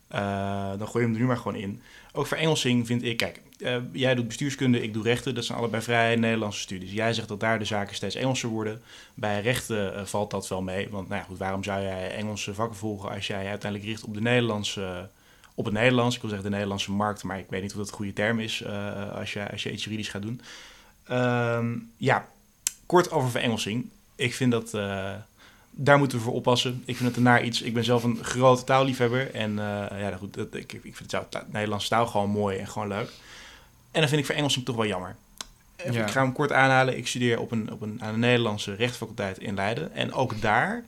Eh, 0.07 0.69
dan 0.77 0.87
gooi 0.87 1.03
je 1.03 1.09
hem 1.09 1.13
er 1.13 1.19
nu 1.19 1.25
maar 1.25 1.37
gewoon 1.37 1.55
in. 1.55 1.81
Ook 2.13 2.27
verengelsing 2.27 2.87
vind 2.87 3.03
ik, 3.03 3.17
kijk, 3.17 3.41
eh, 3.59 3.77
jij 3.91 4.15
doet 4.15 4.27
bestuurskunde, 4.27 4.81
ik 4.81 4.93
doe 4.93 5.03
rechten. 5.03 5.35
Dat 5.35 5.45
zijn 5.45 5.57
allebei 5.57 5.83
vrij 5.83 6.15
Nederlandse 6.15 6.59
studies. 6.59 6.91
Jij 6.91 7.13
zegt 7.13 7.27
dat 7.27 7.39
daar 7.39 7.59
de 7.59 7.65
zaken 7.65 7.95
steeds 7.95 8.15
Engelser 8.15 8.49
worden. 8.49 8.81
Bij 9.13 9.41
rechten 9.41 9.95
eh, 9.95 10.05
valt 10.05 10.31
dat 10.31 10.47
wel 10.47 10.61
mee. 10.61 10.89
Want 10.89 11.07
nou 11.07 11.21
ja, 11.21 11.27
goed, 11.27 11.37
waarom 11.37 11.63
zou 11.63 11.81
jij 11.81 12.15
Engelse 12.15 12.53
vakken 12.53 12.77
volgen 12.77 13.09
als 13.09 13.27
jij 13.27 13.47
uiteindelijk 13.47 13.89
richt 13.89 14.03
op 14.03 14.13
de 14.13 14.21
Nederlandse... 14.21 15.09
Op 15.55 15.65
het 15.65 15.73
Nederlands, 15.73 16.15
ik 16.15 16.21
wil 16.21 16.29
zeggen 16.29 16.49
de 16.49 16.53
Nederlandse 16.55 16.91
markt, 16.91 17.23
maar 17.23 17.39
ik 17.39 17.49
weet 17.49 17.61
niet 17.61 17.71
of 17.71 17.77
dat 17.77 17.87
een 17.87 17.93
goede 17.93 18.13
term 18.13 18.39
is 18.39 18.65
als, 19.13 19.33
je, 19.33 19.51
als 19.51 19.63
je 19.63 19.71
iets 19.71 19.83
juridisch 19.83 20.09
gaat 20.09 20.21
doen. 20.21 20.41
Ehm, 21.03 21.77
ja, 21.97 22.27
kort 22.85 23.11
over 23.11 23.29
verengelsing. 23.29 23.89
Ik 24.15 24.33
vind 24.33 24.51
dat, 24.51 24.73
daar 25.81 25.97
moeten 25.97 26.17
we 26.17 26.23
voor 26.23 26.33
oppassen. 26.33 26.83
Ik 26.85 26.95
vind 26.95 27.07
het 27.07 27.17
een 27.17 27.23
naar 27.23 27.43
iets. 27.43 27.61
Ik 27.61 27.73
ben 27.73 27.83
zelf 27.83 28.03
een 28.03 28.23
grote 28.23 28.63
taalliefhebber. 28.63 29.33
En 29.33 29.51
uh, 29.51 29.85
ja, 29.99 30.15
goed, 30.17 30.33
dat, 30.33 30.55
ik, 30.55 30.73
ik 30.73 30.95
vind 30.95 31.11
het 31.11 31.51
Nederlandse 31.51 31.89
taal 31.89 32.07
gewoon 32.07 32.29
mooi 32.29 32.57
en 32.57 32.67
gewoon 32.67 32.87
leuk. 32.87 33.09
En 33.91 33.99
dan 33.99 34.07
vind 34.07 34.19
ik 34.21 34.25
verengelsing 34.25 34.65
toch 34.65 34.75
wel 34.75 34.85
jammer. 34.85 35.15
Ja. 35.91 36.03
Ik 36.03 36.11
ga 36.11 36.21
hem 36.21 36.33
kort 36.33 36.51
aanhalen. 36.51 36.97
Ik 36.97 37.07
studeer 37.07 37.39
op 37.39 37.51
een, 37.51 37.71
op 37.71 37.81
een, 37.81 37.97
aan 38.01 38.13
de 38.13 38.19
Nederlandse 38.19 38.75
rechtsfaculteit 38.75 39.37
in 39.37 39.55
Leiden. 39.55 39.93
En 39.93 40.13
ook 40.13 40.41
daar 40.41 40.83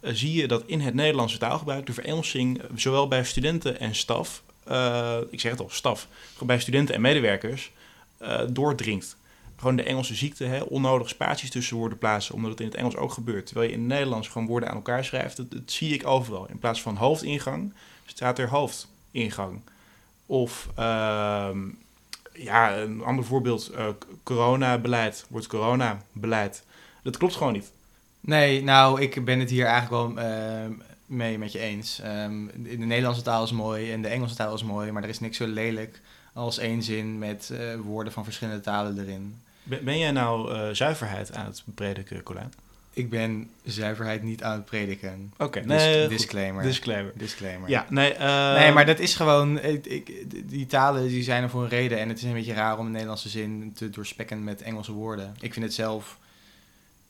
uh, 0.00 0.10
zie 0.14 0.32
je 0.32 0.48
dat 0.48 0.62
in 0.66 0.80
het 0.80 0.94
Nederlandse 0.94 1.38
taalgebruik 1.38 1.86
de 1.86 1.92
verengelsing, 1.92 2.60
zowel 2.74 3.08
bij 3.08 3.24
studenten 3.24 3.80
en 3.80 3.94
staf, 3.94 4.42
uh, 4.68 5.16
ik 5.30 5.40
zeg 5.40 5.50
het 5.50 5.60
al, 5.60 5.70
staf, 5.70 6.06
bij 6.42 6.60
studenten 6.60 6.94
en 6.94 7.00
medewerkers, 7.00 7.70
doordringt 8.48 9.16
gewoon 9.58 9.76
de 9.76 9.82
Engelse 9.82 10.14
ziekte, 10.14 10.44
hè, 10.44 10.60
onnodig 10.60 11.08
spaties 11.08 11.50
tussen 11.50 11.76
woorden 11.76 11.98
plaatsen, 11.98 12.34
omdat 12.34 12.50
het 12.50 12.60
in 12.60 12.66
het 12.66 12.74
Engels 12.74 12.96
ook 12.96 13.12
gebeurt. 13.12 13.46
Terwijl 13.46 13.68
je 13.68 13.74
in 13.74 13.80
het 13.80 13.88
Nederlands 13.88 14.28
gewoon 14.28 14.46
woorden 14.46 14.68
aan 14.68 14.74
elkaar 14.74 15.04
schrijft, 15.04 15.36
dat, 15.36 15.46
zie 15.66 15.94
ik 15.94 16.06
overal. 16.06 16.46
In 16.48 16.58
plaats 16.58 16.82
van 16.82 16.96
hoofdingang 16.96 17.72
staat 18.06 18.38
er 18.38 18.48
hoofdingang. 18.48 19.60
Of, 20.26 20.68
uh, 20.78 21.50
ja, 22.32 22.76
een 22.76 23.02
ander 23.02 23.24
voorbeeld, 23.24 23.70
uh, 23.74 23.86
coronabeleid 24.22 25.26
wordt 25.28 25.46
coronabeleid. 25.46 26.64
Dat 27.02 27.16
klopt 27.16 27.36
gewoon 27.36 27.52
niet. 27.52 27.70
Nee, 28.20 28.62
nou, 28.62 29.00
ik 29.00 29.24
ben 29.24 29.38
het 29.38 29.50
hier 29.50 29.66
eigenlijk 29.66 30.14
wel 30.14 30.24
uh, 30.24 30.66
mee 31.06 31.38
met 31.38 31.52
je 31.52 31.58
eens. 31.58 32.00
Um, 32.04 32.50
de 32.54 32.76
Nederlandse 32.76 33.22
taal 33.22 33.44
is 33.44 33.52
mooi 33.52 33.92
en 33.92 34.02
de 34.02 34.08
Engelse 34.08 34.34
taal 34.34 34.54
is 34.54 34.62
mooi, 34.62 34.92
maar 34.92 35.02
er 35.02 35.08
is 35.08 35.20
niks 35.20 35.36
zo 35.36 35.46
lelijk 35.46 36.00
als 36.32 36.58
één 36.58 36.82
zin 36.82 37.18
met 37.18 37.50
uh, 37.52 37.58
woorden 37.80 38.12
van 38.12 38.24
verschillende 38.24 38.60
talen 38.60 38.98
erin. 38.98 39.40
Ben, 39.68 39.98
jij 39.98 40.10
nou 40.10 40.52
uh, 40.52 40.68
zuiverheid 40.72 41.34
aan 41.34 41.46
het 41.46 41.62
prediken, 41.74 42.22
Colijn? 42.22 42.52
Ik 42.92 43.10
ben 43.10 43.50
zuiverheid 43.64 44.22
niet 44.22 44.42
aan 44.42 44.52
het 44.52 44.64
prediken. 44.64 45.32
Oké, 45.32 45.44
okay, 45.44 45.62
Dis 45.62 45.70
nee, 45.70 46.08
disclaimer. 46.08 46.62
Disclaimer. 46.62 47.12
Disclaimer. 47.16 47.68
Ja, 47.68 47.86
nee, 47.88 48.14
uh... 48.14 48.54
nee, 48.54 48.72
maar 48.72 48.86
dat 48.86 48.98
is 48.98 49.14
gewoon. 49.14 49.60
Ik, 49.60 49.86
ik, 49.86 50.24
die 50.50 50.66
talen 50.66 51.08
die 51.08 51.22
zijn 51.22 51.42
er 51.42 51.50
voor 51.50 51.62
een 51.62 51.68
reden. 51.68 51.98
En 51.98 52.08
het 52.08 52.18
is 52.18 52.24
een 52.24 52.32
beetje 52.32 52.52
raar 52.52 52.78
om 52.78 52.86
een 52.86 52.92
Nederlandse 52.92 53.28
zin 53.28 53.72
te 53.74 53.90
doorspekken 53.90 54.44
met 54.44 54.62
Engelse 54.62 54.92
woorden. 54.92 55.36
Ik 55.40 55.52
vind 55.52 55.64
het 55.64 55.74
zelf. 55.74 56.18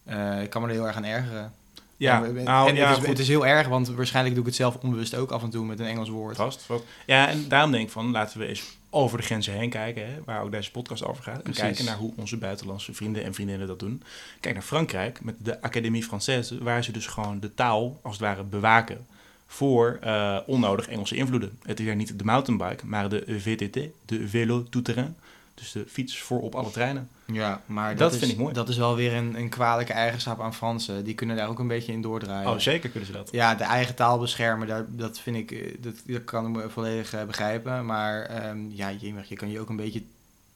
Uh, 0.09 0.43
ik 0.43 0.51
kan 0.51 0.63
me 0.63 0.69
er 0.69 0.75
heel 0.75 0.87
erg 0.87 0.97
aan 0.97 1.05
ergeren. 1.05 1.53
Ja, 1.97 2.25
en, 2.25 2.45
nou, 2.45 2.69
en 2.69 2.75
ja, 2.75 2.89
het, 2.89 3.03
is, 3.03 3.09
het, 3.09 3.19
is, 3.19 3.29
heel 3.29 3.47
erg, 3.47 3.69
want 3.69 3.89
waarschijnlijk 3.89 4.35
doe 4.35 4.45
ik 4.45 4.51
het 4.51 4.59
zelf 4.59 4.77
onbewust 4.77 5.15
ook 5.15 5.31
af 5.31 5.43
en 5.43 5.51
toe 5.51 5.65
met 5.65 5.81
een 5.81 5.87
Engels 5.87 6.09
woord. 6.09 6.37
Vast, 6.37 6.63
vast. 6.63 6.85
Ja, 7.07 7.29
en 7.29 7.49
daarom 7.49 7.71
denk 7.71 7.85
ik 7.85 7.91
van, 7.91 8.11
laten 8.11 8.39
we 8.39 8.47
eens 8.47 8.78
over 8.91 9.19
de 9.19 9.25
grenzen 9.25 9.53
heen 9.53 9.71
kijken, 9.71 10.07
hè, 10.07 10.15
waar 10.25 10.43
ook 10.43 10.51
deze 10.51 10.71
podcast 10.71 11.05
over 11.05 11.23
gaat. 11.23 11.37
En 11.37 11.43
Precies. 11.43 11.63
kijken 11.63 11.85
naar 11.85 11.97
hoe 11.97 12.13
onze 12.17 12.37
buitenlandse 12.37 12.95
vrienden 12.95 13.25
en 13.25 13.35
vriendinnen 13.35 13.67
dat 13.67 13.79
doen. 13.79 14.03
Kijk 14.41 14.55
naar 14.55 14.65
Frankrijk 14.65 15.25
met 15.25 15.35
de 15.39 15.63
Académie 15.63 16.05
Française, 16.05 16.63
waar 16.63 16.85
ze 16.85 16.93
dus 16.93 17.07
gewoon 17.07 17.41
de 17.41 17.55
taal 17.55 17.99
als 18.03 18.13
het 18.13 18.23
ware 18.25 18.43
bewaken 18.43 19.07
voor 19.47 19.99
uh, 20.05 20.39
onnodig 20.47 20.89
Engelse 20.89 21.17
invloeden. 21.17 21.59
Het 21.63 21.81
is 21.81 21.87
er 21.87 21.97
niet 21.97 22.19
de 22.19 22.25
mountainbike, 22.25 22.87
maar 22.87 23.09
de 23.09 23.25
VTT, 23.27 23.79
de 24.05 24.29
vélo 24.29 24.65
tout-terrain. 24.71 25.17
Dus 25.59 25.73
de 25.73 25.85
fiets 25.89 26.21
voor 26.21 26.41
op 26.41 26.55
alle 26.55 26.71
treinen. 26.71 27.09
Ja, 27.27 27.63
maar 27.67 27.89
dat, 27.89 27.99
dat 27.99 28.13
is, 28.13 28.19
vind 28.19 28.33
ik 28.33 28.39
mooi. 28.39 28.55
Dat 28.55 28.69
is 28.69 28.77
wel 28.77 28.97
weer 28.97 29.15
een, 29.15 29.39
een 29.39 29.49
kwalijke 29.49 29.93
eigenschap 29.93 30.41
aan 30.41 30.55
Fransen. 30.55 31.05
Die 31.05 31.15
kunnen 31.15 31.37
daar 31.37 31.49
ook 31.49 31.59
een 31.59 31.69
beetje 31.69 31.93
in 31.93 32.03
doordraaien. 32.03 32.51
Oh, 32.51 32.59
zeker 32.59 32.91
kunnen 32.91 33.07
ze 33.07 33.13
dat. 33.13 33.29
Ja, 33.33 33.55
de 33.55 33.65
eigen 33.65 33.95
taal 33.95 34.19
beschermen, 34.19 34.69
dat, 34.69 34.85
dat 34.89 35.19
vind 35.19 35.37
ik, 35.37 35.83
dat, 35.83 35.95
dat 36.07 36.25
kan 36.25 36.47
ik 36.47 36.53
me 36.53 36.71
volledig 36.71 37.15
uh, 37.15 37.25
begrijpen. 37.25 37.87
Maar 37.87 38.47
um, 38.49 38.71
ja, 38.71 38.89
je 38.89 39.37
kan 39.37 39.51
je 39.51 39.61
ook 39.61 39.69
een 39.69 39.77
beetje 39.77 40.03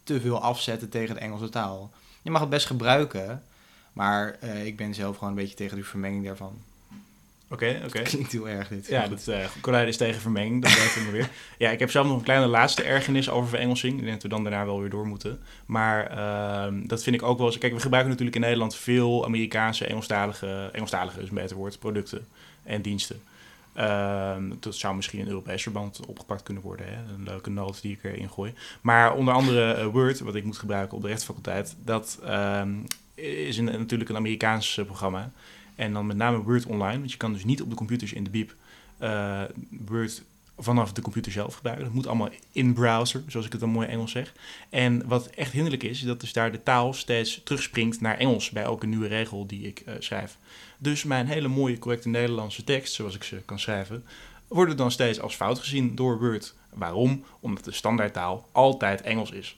te 0.04 0.20
veel 0.20 0.40
afzetten 0.40 0.88
tegen 0.88 1.14
de 1.14 1.20
Engelse 1.20 1.48
taal. 1.48 1.92
Je 2.22 2.30
mag 2.30 2.40
het 2.40 2.50
best 2.50 2.66
gebruiken, 2.66 3.42
maar 3.92 4.36
uh, 4.44 4.66
ik 4.66 4.76
ben 4.76 4.94
zelf 4.94 5.16
gewoon 5.16 5.30
een 5.30 5.38
beetje 5.38 5.56
tegen 5.56 5.76
die 5.76 5.86
vermenging 5.86 6.24
daarvan. 6.24 6.58
Oké, 7.52 7.64
okay, 7.64 7.76
oké. 7.76 7.86
Okay. 7.86 8.02
Klinkt 8.02 8.32
heel 8.32 8.48
erg 8.48 8.68
dit. 8.68 8.86
Ja, 8.86 9.08
dat, 9.08 9.26
uh, 9.68 9.86
is 9.86 9.96
tegen 9.96 10.20
vermenging, 10.20 10.62
dat 10.62 10.74
weten 10.74 11.04
we 11.04 11.10
weer. 11.10 11.28
Ja, 11.58 11.70
ik 11.70 11.78
heb 11.78 11.90
zelf 11.90 12.06
nog 12.06 12.16
een 12.16 12.22
kleine 12.22 12.46
laatste 12.46 12.82
ergernis 12.82 13.30
over 13.30 13.48
verengelsing. 13.48 13.92
Ik 13.92 14.00
denk 14.00 14.12
dat 14.12 14.22
we 14.22 14.28
dan 14.28 14.42
daarna 14.42 14.64
wel 14.64 14.80
weer 14.80 14.90
door 14.90 15.06
moeten. 15.06 15.40
Maar 15.66 16.10
uh, 16.12 16.80
dat 16.86 17.02
vind 17.02 17.16
ik 17.16 17.22
ook 17.22 17.38
wel 17.38 17.46
eens... 17.46 17.58
Kijk, 17.58 17.72
we 17.72 17.80
gebruiken 17.80 18.10
natuurlijk 18.10 18.36
in 18.36 18.42
Nederland 18.42 18.76
veel 18.76 19.24
Amerikaanse, 19.24 19.86
Engelstalige... 19.86 20.68
Engelstalige 20.72 21.20
is 21.20 21.28
een 21.28 21.34
beter 21.34 21.56
woord, 21.56 21.78
producten 21.78 22.26
en 22.62 22.82
diensten. 22.82 23.22
Uh, 23.76 24.36
dat 24.60 24.74
zou 24.74 24.96
misschien 24.96 25.18
in 25.18 25.28
Europees 25.28 25.62
verband 25.62 26.06
opgepakt 26.06 26.42
kunnen 26.42 26.62
worden. 26.62 26.86
Hè? 26.86 27.14
Een 27.14 27.24
leuke 27.24 27.50
noot 27.50 27.82
die 27.82 27.92
ik 27.92 28.04
erin 28.04 28.30
gooi. 28.30 28.54
Maar 28.80 29.14
onder 29.14 29.34
andere 29.34 29.78
uh, 29.78 29.86
Word, 29.86 30.20
wat 30.20 30.34
ik 30.34 30.44
moet 30.44 30.58
gebruiken 30.58 30.96
op 30.96 31.02
de 31.02 31.08
rechtsfaculteit... 31.08 31.76
dat 31.84 32.18
ehm, 32.24 32.70
is 33.14 33.56
een, 33.56 33.64
natuurlijk 33.64 34.10
een 34.10 34.16
Amerikaans 34.16 34.80
programma... 34.86 35.32
En 35.74 35.92
dan 35.92 36.06
met 36.06 36.16
name 36.16 36.42
Word 36.42 36.66
Online, 36.66 36.98
want 36.98 37.10
je 37.10 37.16
kan 37.16 37.32
dus 37.32 37.44
niet 37.44 37.62
op 37.62 37.70
de 37.70 37.76
computers 37.76 38.12
in 38.12 38.24
de 38.24 38.30
biep 38.30 38.54
uh, 39.00 39.42
Word 39.86 40.22
vanaf 40.58 40.92
de 40.92 41.02
computer 41.02 41.32
zelf 41.32 41.54
gebruiken. 41.54 41.84
Dat 41.84 41.94
moet 41.94 42.06
allemaal 42.06 42.30
in 42.52 42.72
browser, 42.72 43.22
zoals 43.26 43.46
ik 43.46 43.52
het 43.52 43.60
dan 43.60 43.70
mooi 43.70 43.86
Engels 43.86 44.10
zeg. 44.10 44.32
En 44.70 45.08
wat 45.08 45.26
echt 45.26 45.52
hinderlijk 45.52 45.82
is, 45.82 45.98
is 46.00 46.06
dat 46.06 46.20
dus 46.20 46.32
daar 46.32 46.52
de 46.52 46.62
taal 46.62 46.92
steeds 46.92 47.40
terugspringt 47.44 48.00
naar 48.00 48.16
Engels 48.16 48.50
bij 48.50 48.62
elke 48.62 48.86
nieuwe 48.86 49.06
regel 49.06 49.46
die 49.46 49.66
ik 49.66 49.82
uh, 49.86 49.94
schrijf. 49.98 50.38
Dus 50.78 51.04
mijn 51.04 51.26
hele 51.26 51.48
mooie, 51.48 51.78
correcte 51.78 52.08
Nederlandse 52.08 52.64
tekst, 52.64 52.92
zoals 52.92 53.14
ik 53.14 53.22
ze 53.22 53.42
kan 53.44 53.58
schrijven, 53.58 54.04
worden 54.48 54.76
dan 54.76 54.90
steeds 54.90 55.20
als 55.20 55.34
fout 55.34 55.58
gezien 55.58 55.94
door 55.94 56.18
Word. 56.18 56.54
Waarom? 56.74 57.24
Omdat 57.40 57.64
de 57.64 57.72
standaardtaal 57.72 58.48
altijd 58.52 59.00
Engels 59.00 59.30
is. 59.30 59.56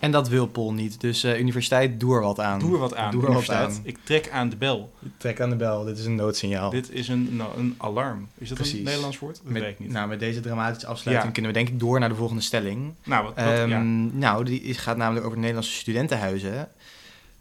En 0.00 0.10
dat 0.10 0.28
wil 0.28 0.46
Pol 0.46 0.72
niet. 0.72 1.00
Dus 1.00 1.24
uh, 1.24 1.38
universiteit, 1.38 2.00
doe 2.00 2.14
er 2.14 2.20
wat 2.20 2.40
aan. 2.40 2.58
Doe 2.58 2.72
er 2.72 2.78
wat 2.78 2.94
aan. 2.94 3.10
Doe 3.10 3.26
er 3.26 3.32
wat 3.32 3.50
aan. 3.50 3.72
Ik 3.82 3.98
trek 4.02 4.30
aan 4.30 4.48
de 4.48 4.56
bel. 4.56 4.92
Trek 5.16 5.40
aan 5.40 5.50
de 5.50 5.56
bel. 5.56 5.84
Dit 5.84 5.98
is 5.98 6.04
een 6.04 6.14
noodsignaal. 6.14 6.70
Dit 6.70 6.90
is 6.90 7.08
een, 7.08 7.36
nou, 7.36 7.58
een 7.58 7.74
alarm. 7.76 8.28
Is 8.38 8.48
dat 8.48 8.58
Precies. 8.58 8.78
een 8.78 8.84
Nederlands 8.84 9.18
woord? 9.18 9.36
Dat 9.36 9.52
met, 9.52 9.62
weet 9.62 9.72
ik 9.72 9.78
niet. 9.78 9.92
Nou, 9.92 10.08
met 10.08 10.20
deze 10.20 10.40
dramatische 10.40 10.86
afsluiting 10.86 11.32
kunnen 11.32 11.50
we 11.50 11.56
denk 11.56 11.68
ik 11.68 11.80
door 11.80 12.00
naar 12.00 12.08
de 12.08 12.14
volgende 12.14 12.42
stelling. 12.42 12.94
Nou, 13.04 13.24
wat, 13.24 13.34
wat 13.34 13.44
ja. 13.44 13.64
Ehm, 13.64 14.18
nou 14.18 14.44
die 14.44 14.74
gaat 14.74 14.96
namelijk 14.96 15.24
over 15.24 15.36
de 15.36 15.40
Nederlandse 15.40 15.76
studentenhuizen. 15.76 16.68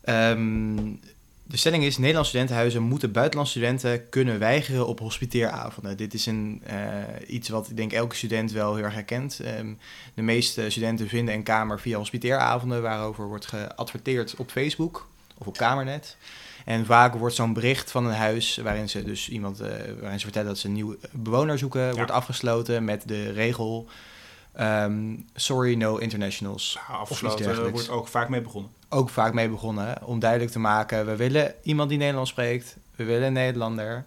Um, 0.06 1.00
de 1.50 1.58
stelling 1.58 1.84
is: 1.84 1.98
Nederlandse 1.98 2.30
studentenhuizen 2.30 2.82
moeten 2.82 3.12
buitenlandse 3.12 3.58
studenten 3.58 4.10
kunnen 4.10 4.40
weigeren 4.40 4.88
op 4.88 5.00
hospiteeravonden. 5.00 5.98
Dit 5.98 6.14
is 6.14 6.26
een, 6.26 6.64
uh, 6.70 6.76
iets 7.28 7.50
wat 7.50 7.70
ik 7.70 7.78
denk 7.78 7.92
elke 7.92 8.16
student 8.16 8.52
wel 8.52 8.76
heel 8.76 8.84
erg 8.84 8.94
herkent. 8.94 9.40
Um, 9.60 9.78
de 10.14 10.22
meeste 10.22 10.70
studenten 10.70 11.08
vinden 11.08 11.34
een 11.34 11.44
kamer 11.44 11.80
via 11.80 11.98
hospiteeravonden, 11.98 12.82
waarover 12.82 13.28
wordt 13.28 13.46
geadverteerd 13.46 14.36
op 14.36 14.52
Facebook 14.52 15.08
of 15.38 15.48
op 15.48 15.58
Kamernet. 15.58 16.18
En 16.66 16.86
vaak 16.86 17.14
wordt 17.14 17.36
zo'n 17.36 17.54
bericht 17.54 17.92
van 17.92 18.06
een 18.06 18.14
huis, 18.14 18.58
waarin 18.58 18.90
ze 18.90 19.04
dus 19.04 19.30
iemand, 19.30 19.62
uh, 19.62 19.68
waarin 20.00 20.20
ze 20.20 20.26
vertellen 20.26 20.48
dat 20.48 20.58
ze 20.58 20.68
een 20.68 20.74
nieuwe 20.74 20.98
bewoner 21.12 21.58
zoeken, 21.58 21.96
wordt 21.96 22.12
afgesloten 22.12 22.84
met 22.84 23.08
de 23.08 23.32
regel. 23.32 23.88
Um, 24.60 25.26
sorry, 25.36 25.76
no 25.76 25.98
internationals. 25.98 26.80
Nou, 26.88 27.00
afgesloten 27.00 27.72
wordt 27.72 27.90
ook 27.90 28.08
vaak 28.08 28.30
mee 28.30 28.42
begonnen 28.42 28.72
ook 28.90 29.10
vaak 29.10 29.34
mee 29.34 29.50
begonnen. 29.50 30.06
Om 30.06 30.20
duidelijk 30.20 30.52
te 30.52 30.60
maken, 30.60 31.06
we 31.06 31.16
willen 31.16 31.54
iemand 31.64 31.90
die 31.90 31.98
Nederlands 31.98 32.30
spreekt. 32.30 32.78
We 32.96 33.04
willen 33.04 33.28
een 33.28 33.34
Nederlander. 33.34 34.06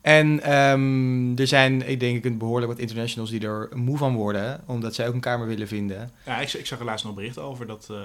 En 0.00 0.56
um, 0.56 1.38
er 1.38 1.46
zijn, 1.46 1.88
ik 1.88 2.00
denk 2.00 2.24
ik, 2.24 2.38
behoorlijk 2.38 2.72
wat 2.72 2.80
internationals 2.80 3.30
die 3.30 3.46
er 3.46 3.68
moe 3.74 3.96
van 3.96 4.14
worden, 4.14 4.60
omdat 4.66 4.94
zij 4.94 5.08
ook 5.08 5.14
een 5.14 5.20
kamer 5.20 5.46
willen 5.46 5.68
vinden. 5.68 6.10
Ja, 6.24 6.38
ik, 6.38 6.52
ik 6.52 6.66
zag 6.66 6.78
er 6.78 6.84
laatst 6.84 7.04
nog 7.04 7.14
bericht 7.14 7.38
over 7.38 7.66
dat, 7.66 7.88
uh, 7.90 7.96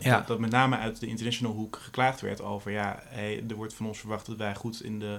ja. 0.00 0.16
dat, 0.16 0.26
dat, 0.26 0.38
met 0.38 0.50
name 0.50 0.76
uit 0.76 1.00
de 1.00 1.06
international 1.06 1.52
hoek 1.52 1.78
geklaagd 1.82 2.20
werd 2.20 2.42
over, 2.42 2.70
ja, 2.70 3.02
hey, 3.04 3.44
er 3.48 3.54
wordt 3.54 3.74
van 3.74 3.86
ons 3.86 3.98
verwacht 3.98 4.26
dat 4.26 4.36
wij 4.36 4.54
goed 4.54 4.82
in 4.82 4.98
de 4.98 5.18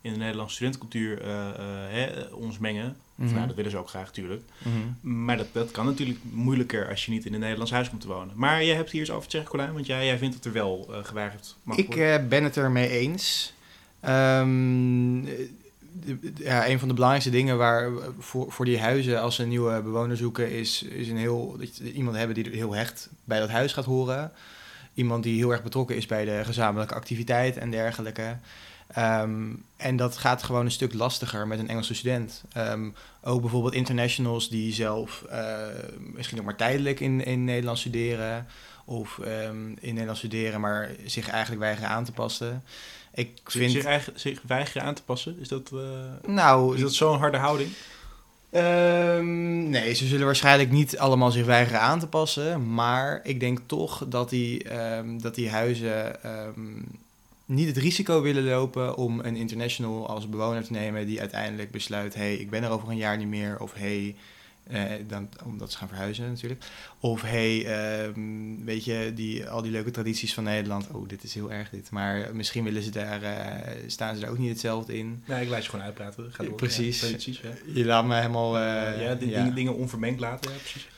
in 0.00 0.12
de 0.12 0.18
Nederlandse 0.18 0.54
studentencultuur 0.54 1.26
uh, 1.26 2.34
ons 2.34 2.58
mengen. 2.58 2.96
Mm 3.14 3.34
nou, 3.34 3.46
dat 3.46 3.56
willen 3.56 3.70
ze 3.70 3.76
ook 3.76 3.88
graag, 3.88 4.06
natuurlijk. 4.06 4.42
Mhm. 4.58 5.24
Maar 5.24 5.36
dat, 5.36 5.46
dat 5.52 5.70
kan 5.70 5.86
natuurlijk 5.86 6.18
moeilijker 6.30 6.88
als 6.88 7.04
je 7.04 7.10
niet 7.10 7.26
in 7.26 7.34
een 7.34 7.40
Nederlands 7.40 7.72
huis 7.72 7.88
komt 7.88 8.00
te 8.00 8.08
wonen. 8.08 8.32
Maar 8.36 8.64
jij 8.64 8.74
hebt 8.74 8.90
hier 8.90 9.00
eens 9.00 9.10
over 9.10 9.24
te 9.24 9.30
zeggen, 9.30 9.50
Colijn, 9.50 9.72
want 9.72 9.86
jij, 9.86 10.06
jij 10.06 10.18
vindt 10.18 10.34
dat 10.34 10.44
er 10.44 10.52
wel 10.52 10.86
uh, 10.90 10.96
geweigerd 11.02 11.56
mag 11.62 11.76
Ik 11.76 12.28
ben 12.28 12.44
het 12.44 12.56
er 12.56 12.70
mee 12.70 12.88
eens. 12.88 13.52
Um, 14.08 15.28
ja, 16.36 16.68
een 16.68 16.78
van 16.78 16.88
de 16.88 16.94
belangrijkste 16.94 17.30
dingen 17.30 17.58
waar 17.58 17.90
voor, 18.18 18.52
voor 18.52 18.64
die 18.64 18.80
huizen, 18.80 19.20
als 19.20 19.34
ze 19.34 19.42
een 19.42 19.48
nieuwe 19.48 19.82
bewoner 19.82 20.16
zoeken, 20.16 20.50
is, 20.50 20.82
is 20.82 21.08
een 21.08 21.16
heel, 21.16 21.56
dat 21.58 21.78
iemand 21.78 22.16
hebben 22.16 22.34
die 22.34 22.50
heel 22.50 22.72
hecht 22.72 23.08
bij 23.24 23.38
dat 23.38 23.48
huis 23.48 23.72
gaat 23.72 23.84
horen. 23.84 24.32
Iemand 24.94 25.22
die 25.22 25.36
heel 25.36 25.50
erg 25.50 25.62
betrokken 25.62 25.96
is 25.96 26.06
bij 26.06 26.24
de 26.24 26.40
gezamenlijke 26.44 26.94
activiteit 26.94 27.56
en 27.56 27.70
dergelijke. 27.70 28.36
Ehm, 28.92 29.52
en 29.76 29.96
dat 29.96 30.16
gaat 30.16 30.42
gewoon 30.42 30.64
een 30.64 30.70
stuk 30.70 30.94
lastiger 30.94 31.46
met 31.46 31.58
een 31.58 31.68
Engelse 31.68 31.94
student. 31.94 32.42
Um, 32.56 32.94
ook 33.22 33.40
bijvoorbeeld 33.40 33.74
internationals 33.74 34.48
die 34.48 34.72
zelf 34.72 35.24
uh, 35.30 35.56
misschien 35.96 36.38
ook 36.38 36.44
maar 36.44 36.56
tijdelijk 36.56 37.00
in, 37.00 37.24
in 37.24 37.44
Nederland 37.44 37.78
studeren. 37.78 38.46
Of 38.84 39.18
um, 39.24 39.76
in 39.80 39.90
Nederland 39.92 40.18
studeren, 40.18 40.60
maar 40.60 40.90
zich 41.06 41.28
eigenlijk 41.28 41.60
weigeren 41.60 41.90
aan 41.90 42.04
te 42.04 42.12
passen. 42.12 42.64
Ik 43.14 43.40
vind... 43.44 43.72
zich, 43.72 43.84
eigen, 43.84 44.12
zich 44.16 44.40
weigeren 44.46 44.82
aan 44.82 44.94
te 44.94 45.02
passen? 45.02 45.36
Is 45.40 45.48
dat, 45.48 45.70
uh, 45.74 45.80
nou, 46.26 46.74
is 46.74 46.80
dat 46.80 46.94
zo'n 46.94 47.18
harde 47.18 47.38
houding? 47.38 47.70
nee, 49.70 49.94
ze 49.94 50.06
zullen 50.06 50.26
waarschijnlijk 50.26 50.70
niet 50.70 50.98
allemaal 50.98 51.30
zich 51.30 51.46
weigeren 51.46 51.80
aan 51.80 51.98
te 51.98 52.06
passen. 52.06 52.74
Maar 52.74 53.20
ik 53.22 53.40
denk 53.40 53.58
toch 53.66 54.04
dat 54.08 54.30
die, 54.30 54.66
dat 55.18 55.34
die 55.34 55.50
huizen 55.50 56.16
niet 57.50 57.66
het 57.66 57.76
risico 57.76 58.22
willen 58.22 58.44
lopen 58.44 58.96
om 58.96 59.20
een 59.20 59.36
international 59.36 60.08
als 60.08 60.28
bewoner 60.28 60.64
te 60.64 60.72
nemen 60.72 61.06
die 61.06 61.20
uiteindelijk 61.20 61.70
besluit: 61.70 62.14
hé, 62.14 62.20
hey, 62.20 62.34
ik 62.34 62.50
ben 62.50 62.62
er 62.62 62.70
over 62.70 62.88
een 62.88 62.96
jaar 62.96 63.16
niet 63.16 63.28
meer. 63.28 63.60
Of 63.60 63.74
hé, 63.74 63.80
hey, 63.80 64.14
eh, 64.70 64.82
dan, 65.06 65.28
omdat 65.44 65.72
ze 65.72 65.78
gaan 65.78 65.88
verhuizen 65.88 66.28
natuurlijk. 66.28 66.64
Of 67.00 67.22
hé, 67.22 67.60
hey, 67.60 68.06
ehm, 68.06 68.64
weet 68.64 68.84
je, 68.84 69.12
die, 69.14 69.48
al 69.48 69.62
die 69.62 69.70
leuke 69.70 69.90
tradities 69.90 70.34
van 70.34 70.44
Nederland. 70.44 70.86
Oh, 70.92 71.08
dit 71.08 71.22
is 71.22 71.34
heel 71.34 71.52
erg 71.52 71.70
dit. 71.70 71.90
Maar 71.90 72.30
misschien 72.32 72.64
willen 72.64 72.82
ze 72.82 72.90
daar, 72.90 73.22
uh, 73.22 73.30
staan 73.86 74.14
ze 74.14 74.20
daar 74.20 74.30
ook 74.30 74.38
niet 74.38 74.50
hetzelfde 74.50 74.98
in. 74.98 75.22
Nee, 75.26 75.42
ik 75.42 75.48
laat 75.48 75.64
je 75.64 75.70
gewoon 75.70 75.84
uitpraten. 75.84 76.32
Ga 76.32 76.44
door. 76.44 76.54
Precies. 76.54 77.00
Ja, 77.00 77.08
precies 77.08 77.40
ja. 77.40 77.50
Je 77.74 77.84
laat 77.84 78.04
me 78.04 78.14
helemaal... 78.14 78.56
Uh, 78.56 79.02
ja, 79.02 79.14
Dingen, 79.14 79.54
dingen 79.54 79.74
onvermengd 79.74 80.20
laten. 80.20 80.50
Ja, 80.50 80.56
precies. 80.58 80.88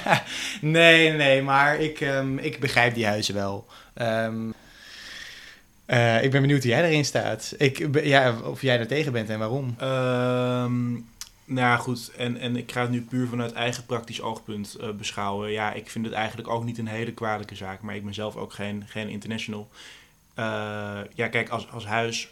nee, 0.60 1.12
nee, 1.12 1.42
maar 1.42 1.80
ik, 1.80 2.00
um, 2.00 2.38
ik 2.38 2.60
begrijp 2.60 2.94
die 2.94 3.06
huizen 3.06 3.34
wel. 3.34 3.66
Um, 3.94 4.54
uh, 5.88 6.22
ik 6.22 6.30
ben 6.30 6.40
benieuwd 6.40 6.62
hoe 6.62 6.70
jij 6.70 6.84
erin 6.84 7.04
staat. 7.04 7.54
Ik, 7.58 8.04
ja, 8.04 8.40
of 8.40 8.62
jij 8.62 8.78
er 8.78 8.86
tegen 8.86 9.12
bent 9.12 9.28
en 9.28 9.38
waarom. 9.38 9.76
Um, 9.82 11.08
nou 11.44 11.78
goed. 11.78 12.10
En, 12.16 12.36
en 12.36 12.56
ik 12.56 12.72
ga 12.72 12.80
het 12.80 12.90
nu 12.90 13.02
puur 13.02 13.26
vanuit 13.26 13.52
eigen 13.52 13.86
praktisch 13.86 14.20
oogpunt 14.20 14.76
uh, 14.80 14.90
beschouwen. 14.90 15.50
Ja, 15.50 15.72
ik 15.72 15.90
vind 15.90 16.04
het 16.04 16.14
eigenlijk 16.14 16.48
ook 16.48 16.64
niet 16.64 16.78
een 16.78 16.86
hele 16.86 17.12
kwalijke 17.12 17.54
zaak. 17.54 17.80
Maar 17.80 17.96
ik 17.96 18.04
ben 18.04 18.14
zelf 18.14 18.36
ook 18.36 18.52
geen, 18.52 18.84
geen 18.86 19.08
international. 19.08 19.68
Uh, 20.38 20.44
ja, 21.14 21.28
kijk, 21.28 21.48
als, 21.48 21.70
als 21.70 21.86
huis 21.86 22.28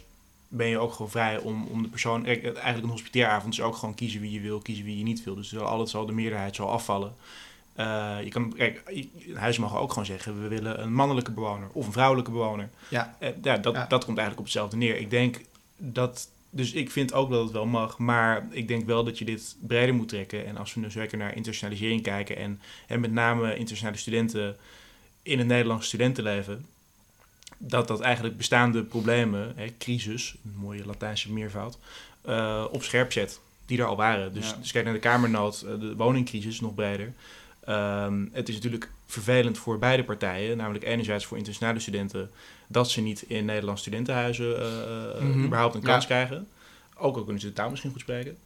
ben 0.47 0.67
je 0.67 0.79
ook 0.79 0.91
gewoon 0.91 1.11
vrij 1.11 1.37
om, 1.37 1.67
om 1.67 1.81
de 1.81 1.89
persoon... 1.89 2.25
Eigenlijk 2.25 2.83
een 2.83 2.89
hospiteeravond 2.89 3.53
is 3.53 3.61
ook 3.61 3.75
gewoon 3.75 3.95
kiezen 3.95 4.21
wie 4.21 4.31
je 4.31 4.39
wil, 4.39 4.59
kiezen 4.59 4.85
wie 4.85 4.97
je 4.97 5.03
niet 5.03 5.23
wil. 5.23 5.35
Dus 5.35 5.57
altijd 5.57 5.89
zal 5.89 6.05
de 6.05 6.11
meerderheid 6.11 6.55
zal 6.55 6.69
afvallen. 6.69 7.13
Uh, 7.79 8.17
je 8.23 8.29
kan, 8.29 8.53
kijk, 8.53 8.81
huis 9.33 9.57
mag 9.57 9.77
ook 9.77 9.89
gewoon 9.89 10.05
zeggen, 10.05 10.41
we 10.41 10.47
willen 10.47 10.81
een 10.81 10.93
mannelijke 10.93 11.31
bewoner 11.31 11.67
of 11.71 11.85
een 11.85 11.91
vrouwelijke 11.91 12.31
bewoner. 12.31 12.69
Ja. 12.89 13.17
Uh, 13.19 13.29
ja, 13.41 13.57
dat, 13.57 13.73
dat 13.73 14.05
komt 14.05 14.17
eigenlijk 14.17 14.37
op 14.37 14.43
hetzelfde 14.43 14.77
neer. 14.77 14.97
Ik 14.97 15.09
denk 15.09 15.41
dat, 15.77 16.29
dus 16.49 16.73
ik 16.73 16.91
vind 16.91 17.13
ook 17.13 17.29
dat 17.29 17.43
het 17.43 17.51
wel 17.51 17.65
mag, 17.65 17.97
maar 17.97 18.47
ik 18.49 18.67
denk 18.67 18.85
wel 18.85 19.03
dat 19.03 19.17
je 19.17 19.25
dit 19.25 19.55
breder 19.59 19.95
moet 19.95 20.09
trekken. 20.09 20.45
En 20.45 20.57
als 20.57 20.73
we 20.73 20.79
nu 20.79 20.91
zeker 20.91 21.17
naar 21.17 21.35
internationalisering 21.35 22.01
kijken 22.01 22.37
en, 22.37 22.61
en 22.87 22.99
met 22.99 23.11
name 23.11 23.55
internationale 23.55 23.97
studenten 23.97 24.57
in 25.23 25.37
het 25.37 25.47
Nederlandse 25.47 25.87
studentenleven, 25.87 26.65
dat 27.57 27.87
dat 27.87 27.99
eigenlijk 27.99 28.37
bestaande 28.37 28.83
problemen, 28.83 29.53
hè, 29.55 29.73
crisis, 29.77 30.35
een 30.43 30.55
mooie 30.55 30.85
Latijnse 30.85 31.31
meervoud, 31.31 31.77
uh, 32.27 32.65
op 32.71 32.83
scherp 32.83 33.11
zet. 33.11 33.39
Die 33.65 33.79
er 33.79 33.85
al 33.85 33.95
waren. 33.95 34.33
Dus, 34.33 34.55
dus 34.61 34.71
kijk 34.71 34.85
naar 34.85 34.93
de 34.93 34.99
kamernood, 34.99 35.59
de 35.59 35.95
woningcrisis 35.95 36.59
nog 36.59 36.75
breder. 36.75 37.13
Um, 37.69 38.29
het 38.33 38.49
is 38.49 38.55
natuurlijk 38.55 38.89
vervelend 39.05 39.57
voor 39.57 39.79
beide 39.79 40.03
partijen, 40.03 40.57
namelijk 40.57 40.85
enerzijds 40.85 41.25
voor 41.25 41.37
internationale 41.37 41.79
studenten, 41.79 42.31
dat 42.67 42.89
ze 42.89 43.01
niet 43.01 43.21
in 43.21 43.45
Nederlandse 43.45 43.83
studentenhuizen 43.83 44.49
uh, 44.49 45.21
mm 45.21 45.31
-hmm. 45.31 45.43
überhaupt 45.43 45.75
een 45.75 45.81
kans 45.81 46.05
krijgen. 46.05 46.47
Ook 46.97 47.15
al 47.15 47.23
kunnen 47.23 47.41
ze 47.41 47.47
de 47.47 47.53
taal 47.53 47.69
misschien 47.69 47.91
goed 47.91 48.01
spreken. 48.01 48.37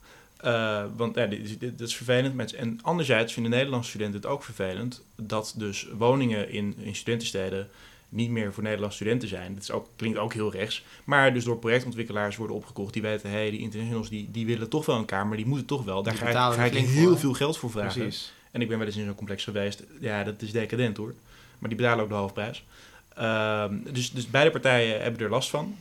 Uh, 0.45 0.83
want 0.95 1.15
ja, 1.15 1.25
dit, 1.25 1.59
dit, 1.59 1.81
is 1.81 1.95
vervelend. 1.95 2.53
En 2.53 2.79
anderzijds 2.81 3.33
vinden 3.33 3.51
Nederlandse 3.51 3.89
studenten 3.89 4.21
het 4.21 4.29
ook 4.29 4.43
vervelend 4.43 5.03
dat 5.15 5.53
dus 5.57 5.87
woningen 5.97 6.49
in, 6.49 6.75
in 6.77 6.95
studentensteden 6.95 7.69
niet 8.09 8.29
meer 8.29 8.53
voor 8.53 8.63
Nederlandse 8.63 8.97
studenten 8.97 9.27
zijn. 9.27 9.53
Dat 9.53 9.63
is 9.63 9.71
ook, 9.71 9.87
klinkt 9.95 10.17
ook 10.17 10.33
heel 10.33 10.51
rechts. 10.51 10.83
Maar 11.03 11.33
dus 11.33 11.43
door 11.43 11.57
projectontwikkelaars 11.57 12.35
worden 12.35 12.55
opgekocht 12.55 12.93
die 12.93 13.01
weten, 13.01 13.29
hé, 13.29 13.35
hey, 13.35 13.49
die 13.49 13.59
internationals 13.59 14.09
die, 14.09 14.31
die 14.31 14.45
willen 14.45 14.69
toch 14.69 14.85
wel 14.85 14.95
een 14.95 15.05
kamer, 15.05 15.37
die 15.37 15.45
moeten 15.45 15.67
toch 15.67 15.83
wel. 15.83 16.03
Daar 16.03 16.15
ga, 16.15 16.51
ga 16.51 16.63
ik 16.63 16.73
heel 16.73 17.17
veel 17.17 17.33
geld 17.33 17.57
voor 17.57 17.71
vragen. 17.71 18.01
Precies. 18.01 18.33
En 18.51 18.61
ik 18.61 18.67
ben 18.67 18.77
wel 18.77 18.87
eens 18.87 18.95
in 18.95 19.05
zo'n 19.05 19.15
complex 19.15 19.43
geweest. 19.43 19.83
Ja, 19.99 20.23
dat 20.23 20.41
is 20.41 20.51
decadent 20.51 20.97
hoor. 20.97 21.13
Maar 21.59 21.69
die 21.69 21.77
betalen 21.77 22.03
ook 22.03 22.09
de 22.09 22.15
hoofdprijs. 22.15 22.63
Uh, 23.19 23.65
dus, 23.91 24.11
dus 24.11 24.29
beide 24.29 24.51
partijen 24.51 25.01
hebben 25.01 25.21
er 25.21 25.29
last 25.29 25.49
van. 25.49 25.75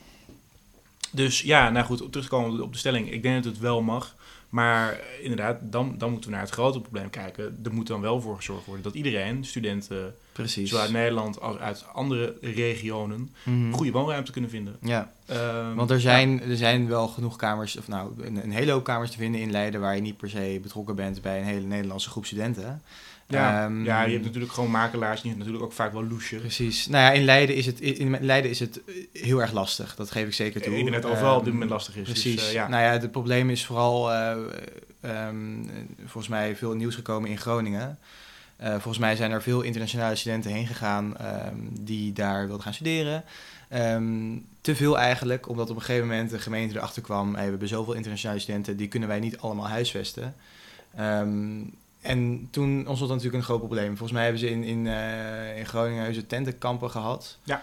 Dus 1.12 1.40
ja, 1.40 1.70
nou 1.70 1.86
goed, 1.86 2.12
terugkomen 2.12 2.62
op 2.62 2.72
de 2.72 2.78
stelling. 2.78 3.12
Ik 3.12 3.22
denk 3.22 3.44
dat 3.44 3.52
het 3.52 3.62
wel 3.62 3.82
mag. 3.82 4.14
Maar 4.48 5.00
inderdaad, 5.20 5.58
dan, 5.62 5.94
dan 5.98 6.10
moeten 6.10 6.30
we 6.30 6.36
naar 6.36 6.44
het 6.44 6.54
grote 6.54 6.80
probleem 6.80 7.10
kijken. 7.10 7.60
Er 7.64 7.72
moet 7.72 7.86
dan 7.86 8.00
wel 8.00 8.20
voor 8.20 8.36
gezorgd 8.36 8.66
worden 8.66 8.84
dat 8.84 8.94
iedereen, 8.94 9.44
studenten, 9.44 10.14
Precies. 10.40 10.68
zowel 10.68 10.84
uit 10.84 10.92
Nederland 10.92 11.40
als 11.40 11.58
uit 11.58 11.84
andere 11.92 12.36
regionen, 12.40 13.34
mm 13.42 13.74
goede 13.74 13.92
woonruimte 13.92 14.32
kunnen 14.32 14.50
vinden. 14.50 14.76
Ja, 14.82 15.12
um, 15.30 15.74
want 15.74 15.90
er 15.90 16.00
zijn, 16.00 16.42
er 16.42 16.56
zijn 16.56 16.88
wel 16.88 17.08
genoeg 17.08 17.36
kamers, 17.36 17.76
of 17.76 17.88
nou, 17.88 18.12
een, 18.20 18.42
een, 18.42 18.52
hele 18.52 18.72
hoop 18.72 18.84
kamers 18.84 19.10
te 19.10 19.18
vinden 19.18 19.40
in 19.40 19.50
Leiden 19.50 19.80
waar 19.80 19.94
je 19.94 20.00
niet 20.00 20.16
per 20.16 20.30
se 20.30 20.58
betrokken 20.62 20.96
bent 20.96 21.22
bij 21.22 21.38
een 21.38 21.44
hele 21.44 21.66
Nederlandse 21.66 22.10
groep 22.10 22.26
studenten. 22.26 22.82
Ja, 23.30 23.64
um, 23.64 23.84
ja, 23.84 24.02
je 24.02 24.12
hebt 24.12 24.24
natuurlijk 24.24 24.52
gewoon 24.52 24.70
makelaars, 24.70 25.20
die 25.20 25.30
hebben 25.30 25.46
natuurlijk 25.46 25.64
ook 25.64 25.78
vaak 25.78 25.92
wel 25.92 26.04
loesje. 26.04 26.36
Precies. 26.36 26.86
Nou 26.86 27.04
ja, 27.04 27.12
in 27.12 27.24
Leiden 27.24 27.56
is 27.56 27.66
het, 27.66 27.80
in 27.80 28.16
Leiden 28.20 28.50
is 28.50 28.60
het 28.60 28.80
heel 29.12 29.40
erg 29.40 29.52
lastig. 29.52 29.94
Dat 29.94 30.10
geef 30.10 30.26
ik 30.26 30.34
zeker 30.34 30.62
toe. 30.62 30.76
Internet 30.76 31.04
overal 31.04 31.32
um, 31.32 31.38
op 31.38 31.44
dit 31.44 31.52
moment 31.52 31.70
lastig 31.70 31.96
is. 31.96 32.02
Precies. 32.02 32.34
Dus, 32.34 32.46
uh, 32.46 32.52
ja. 32.52 32.68
Nou 32.68 32.82
ja, 32.82 32.90
het 32.90 33.10
probleem 33.10 33.50
is 33.50 33.66
vooral 33.66 34.12
uh, 34.12 34.36
um, 35.28 35.70
volgens 35.98 36.28
mij 36.28 36.56
veel 36.56 36.72
nieuws 36.72 36.94
gekomen 36.94 37.30
in 37.30 37.38
Groningen. 37.38 37.98
Uh, 38.62 38.70
volgens 38.70 38.98
mij 38.98 39.16
zijn 39.16 39.30
er 39.30 39.42
veel 39.42 39.62
internationale 39.62 40.16
studenten 40.16 40.50
heen 40.50 40.66
gegaan 40.66 41.16
die 41.80 42.12
daar 42.12 42.46
wilden 42.46 42.62
gaan 42.62 42.74
studeren. 42.74 43.24
te 44.60 44.76
veel 44.76 44.98
eigenlijk, 44.98 45.48
omdat 45.48 45.70
op 45.70 45.76
een 45.76 45.82
gegeven 45.82 46.08
moment 46.08 46.30
de 46.30 46.38
gemeente 46.38 46.76
erachter 46.76 47.02
kwam... 47.02 47.34
Hey, 47.34 47.44
we 47.44 47.50
hebben 47.50 47.68
zoveel 47.68 47.94
internationale 47.94 48.38
studenten, 48.38 48.76
die 48.76 48.88
kunnen 48.88 49.08
wij 49.08 49.20
niet 49.20 49.38
allemaal 49.38 49.68
huisvesten. 49.68 50.34
Um, 51.00 51.72
en 52.00 52.48
toen 52.50 52.86
ontstond 52.86 53.10
natuurlijk 53.10 53.36
een 53.36 53.42
groot 53.42 53.58
probleem. 53.58 53.88
Volgens 53.88 54.12
mij 54.12 54.22
hebben 54.22 54.40
ze 54.40 54.50
in, 54.50 54.62
in, 54.62 54.84
uh, 54.86 55.58
in 55.58 55.66
Groningen 55.66 56.26
tentenkampen 56.26 56.90
gehad. 56.90 57.38
Ja. 57.42 57.62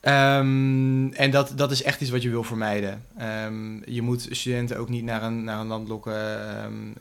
Ehm, 0.00 1.12
en 1.12 1.30
dat, 1.30 1.52
dat 1.56 1.70
is 1.70 1.82
echt 1.82 2.00
iets 2.00 2.10
wat 2.10 2.22
je 2.22 2.30
wil 2.30 2.42
vermijden. 2.42 3.04
Ehm, 3.18 3.90
je 3.90 4.02
moet 4.02 4.28
studenten 4.30 4.78
ook 4.78 4.88
niet 4.88 5.04
naar 5.04 5.22
een, 5.22 5.44
naar 5.44 5.60
een 5.60 5.66
land 5.66 5.88
lokken 5.88 6.14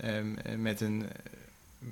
ehm, 0.01 0.61
met, 0.61 0.81
een, 0.81 1.05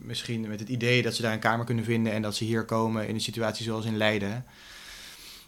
misschien 0.01 0.47
met 0.47 0.59
het 0.59 0.69
idee 0.69 1.01
dat 1.01 1.15
ze 1.15 1.21
daar 1.21 1.33
een 1.33 1.39
kamer 1.39 1.65
kunnen 1.65 1.83
vinden 1.83 2.13
en 2.13 2.21
dat 2.21 2.35
ze 2.35 2.43
hier 2.43 2.65
komen 2.65 3.07
in 3.07 3.15
een 3.15 3.21
situatie 3.21 3.63
zoals 3.63 3.85
in 3.85 3.97
Leiden. 3.97 4.45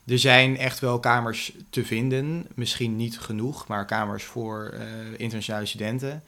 Er 0.06 0.20
zijn 0.20 0.58
echt 0.58 0.80
wel 0.80 1.00
kamers 1.00 1.54
te 1.70 1.86
vinden, 1.86 2.48
misschien 2.56 2.96
niet 2.96 3.20
genoeg, 3.20 3.68
maar 3.68 3.86
kamers 3.86 4.24
voor 4.24 4.74
uh, 4.74 4.82
internationale 5.18 5.66
studenten. 5.66 6.24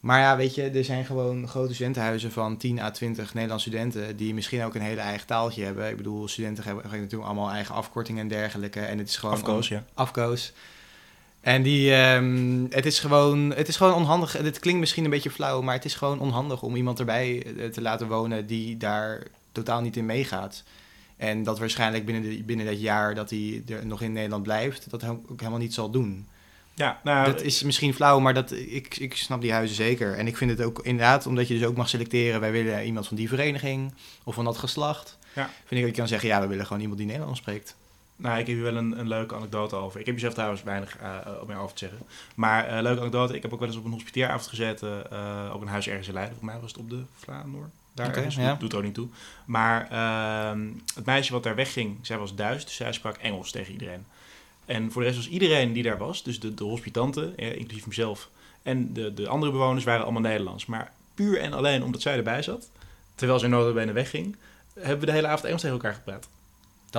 Maar 0.00 0.20
ja, 0.20 0.36
weet 0.36 0.54
je, 0.54 0.62
er 0.62 0.84
zijn 0.84 1.04
gewoon 1.04 1.48
grote 1.48 1.74
studentenhuizen 1.74 2.32
van 2.32 2.56
10 2.56 2.80
à 2.80 2.90
20 2.90 3.34
Nederlandse 3.34 3.68
studenten 3.68 4.16
die 4.16 4.34
misschien 4.34 4.62
ook 4.62 4.74
een 4.74 4.80
hele 4.80 5.00
eigen 5.00 5.26
taaltje 5.26 5.64
hebben. 5.64 5.88
Ik 5.88 5.96
bedoel, 5.96 6.28
studenten 6.28 6.64
hebben, 6.64 6.84
natuurlijk 6.90 7.22
allemaal 7.22 7.50
eigen 7.50 7.74
afkortingen 7.74 8.22
en 8.22 8.28
dergelijke. 8.28 8.80
En 8.80 8.98
het 8.98 9.08
is 9.08 9.16
gewoon... 9.16 9.34
Afkoos, 9.34 9.68
ja. 9.68 9.84
Afkoos. 9.94 10.52
En 11.46 11.62
die, 11.62 11.94
um, 11.94 12.66
het, 12.70 12.86
is 12.86 12.98
gewoon, 12.98 13.52
het 13.54 13.68
is 13.68 13.76
gewoon 13.76 13.94
onhandig. 13.94 14.32
Het 14.32 14.58
klinkt 14.58 14.80
misschien 14.80 15.04
een 15.04 15.10
beetje 15.10 15.30
flauw, 15.30 15.62
maar 15.62 15.74
het 15.74 15.84
is 15.84 15.94
gewoon 15.94 16.18
onhandig 16.18 16.62
om 16.62 16.76
iemand 16.76 16.98
erbij 16.98 17.42
eh, 17.42 17.68
te 17.68 17.80
laten 17.80 18.08
wonen 18.08 18.46
die 18.46 18.76
daar 18.76 19.22
totaal 19.52 19.80
niet 19.80 19.96
in 19.96 20.06
meegaat. 20.06 20.62
En 21.16 21.42
dat 21.42 21.58
waarschijnlijk 21.58 22.04
binnen, 22.04 22.22
de, 22.30 22.42
binnen 22.42 22.66
dat 22.66 22.80
jaar 22.80 23.14
dat 23.14 23.30
hij 23.30 23.62
er 23.68 23.86
nog 23.86 24.02
in 24.02 24.12
Nederland 24.12 24.42
blijft, 24.42 24.90
dat 24.90 25.04
ook 25.04 25.38
helemaal 25.40 25.58
niet 25.58 25.74
zal 25.74 25.90
doen. 25.90 26.26
Ja, 26.74 27.00
nou, 27.04 27.26
dat 27.26 27.42
is 27.42 27.62
misschien 27.62 27.94
flauw, 27.94 28.20
maar 28.20 28.34
dat, 28.34 28.52
ik, 28.52 28.96
ik 28.96 29.16
snap 29.16 29.40
die 29.40 29.52
huizen 29.52 29.76
zeker. 29.76 30.14
En 30.14 30.26
ik 30.26 30.36
vind 30.36 30.50
het 30.50 30.62
ook 30.62 30.80
inderdaad, 30.82 31.26
omdat 31.26 31.48
je 31.48 31.58
dus 31.58 31.66
ook 31.66 31.76
mag 31.76 31.88
selecteren... 31.88 32.40
wij 32.40 32.52
willen 32.52 32.84
iemand 32.84 33.06
van 33.06 33.16
die 33.16 33.28
vereniging 33.28 33.94
of 34.24 34.34
van 34.34 34.44
dat 34.44 34.58
geslacht. 34.58 35.18
Ja. 35.32 35.50
Vind 35.64 35.80
ik 35.80 35.80
dat 35.80 35.90
je 35.90 36.00
kan 36.00 36.08
zeggen, 36.08 36.28
ja, 36.28 36.40
we 36.40 36.46
willen 36.46 36.66
gewoon 36.66 36.82
iemand 36.82 36.98
die 36.98 37.08
Nederlands 37.08 37.40
spreekt. 37.40 37.76
Nou, 38.16 38.38
ik 38.38 38.46
heb 38.46 38.56
hier 38.56 38.64
wel 38.64 38.76
een, 38.76 38.98
een 38.98 39.08
leuke 39.08 39.34
anekdote 39.34 39.76
over. 39.76 40.00
Ik 40.00 40.06
heb 40.06 40.14
jezelf 40.14 40.34
trouwens 40.34 40.62
weinig 40.62 40.98
uh, 41.00 41.16
op 41.40 41.48
meer 41.48 41.56
over 41.56 41.76
te 41.76 41.86
zeggen. 41.86 42.06
Maar 42.34 42.76
uh, 42.76 42.82
leuke 42.82 43.00
anekdote, 43.00 43.34
ik 43.34 43.42
heb 43.42 43.52
ook 43.52 43.58
wel 43.58 43.68
eens 43.68 43.78
op 43.78 43.84
een 43.84 43.92
hospiteeravond 43.92 44.46
gezeten... 44.46 45.02
Uh, 45.12 45.50
op 45.54 45.60
een 45.60 45.68
huis 45.68 45.88
ergens 45.88 46.08
in 46.08 46.14
Leiden. 46.14 46.36
Volgens 46.36 46.54
mij 46.54 46.62
was 46.62 46.72
het 46.72 46.80
op 46.80 46.90
de 46.90 47.02
Vlaanderen. 47.16 47.72
Daar 47.96 48.08
okay, 48.08 48.26
ja. 48.28 48.54
doet, 48.54 48.72
er 48.72 48.78
ook 48.78 48.84
niet 48.84 48.94
toe. 48.94 49.08
Maar 49.44 49.90
ehm, 49.90 50.68
het 50.94 51.04
meisje 51.04 51.32
wat 51.32 51.42
daar 51.42 51.54
wegging, 51.54 51.98
zij 52.02 52.18
was 52.18 52.34
Duits, 52.34 52.64
dus 52.64 52.76
zij 52.76 52.92
sprak 52.92 53.16
Engels 53.16 53.50
tegen 53.50 53.72
iedereen. 53.72 54.04
En 54.64 54.92
voor 54.92 55.02
de 55.02 55.08
rest 55.08 55.20
was 55.20 55.28
iedereen 55.28 55.72
die 55.72 55.82
daar 55.82 55.98
was, 55.98 56.22
dus 56.22 56.40
de, 56.40 56.54
de 56.54 56.64
hospitanten, 56.64 57.36
eh, 57.36 57.56
inclusief 57.56 57.86
mezelf, 57.86 58.28
en 58.62 58.92
de, 58.92 59.14
de 59.14 59.28
andere 59.28 59.52
bewoners 59.52 59.84
waren 59.84 60.02
allemaal 60.02 60.22
Nederlands. 60.22 60.66
Maar 60.66 60.92
puur 61.14 61.40
en 61.40 61.52
alleen 61.52 61.82
omdat 61.82 62.02
zij 62.02 62.16
erbij 62.16 62.42
zat, 62.42 62.68
terwijl 63.14 63.38
zij 63.38 63.48
notabene 63.48 63.92
wegging, 63.92 64.36
hebben 64.74 65.00
we 65.00 65.06
de 65.06 65.12
hele 65.12 65.26
avond 65.26 65.44
Engels 65.44 65.60
tegen 65.60 65.76
elkaar 65.76 65.94
gepraat. 65.94 66.28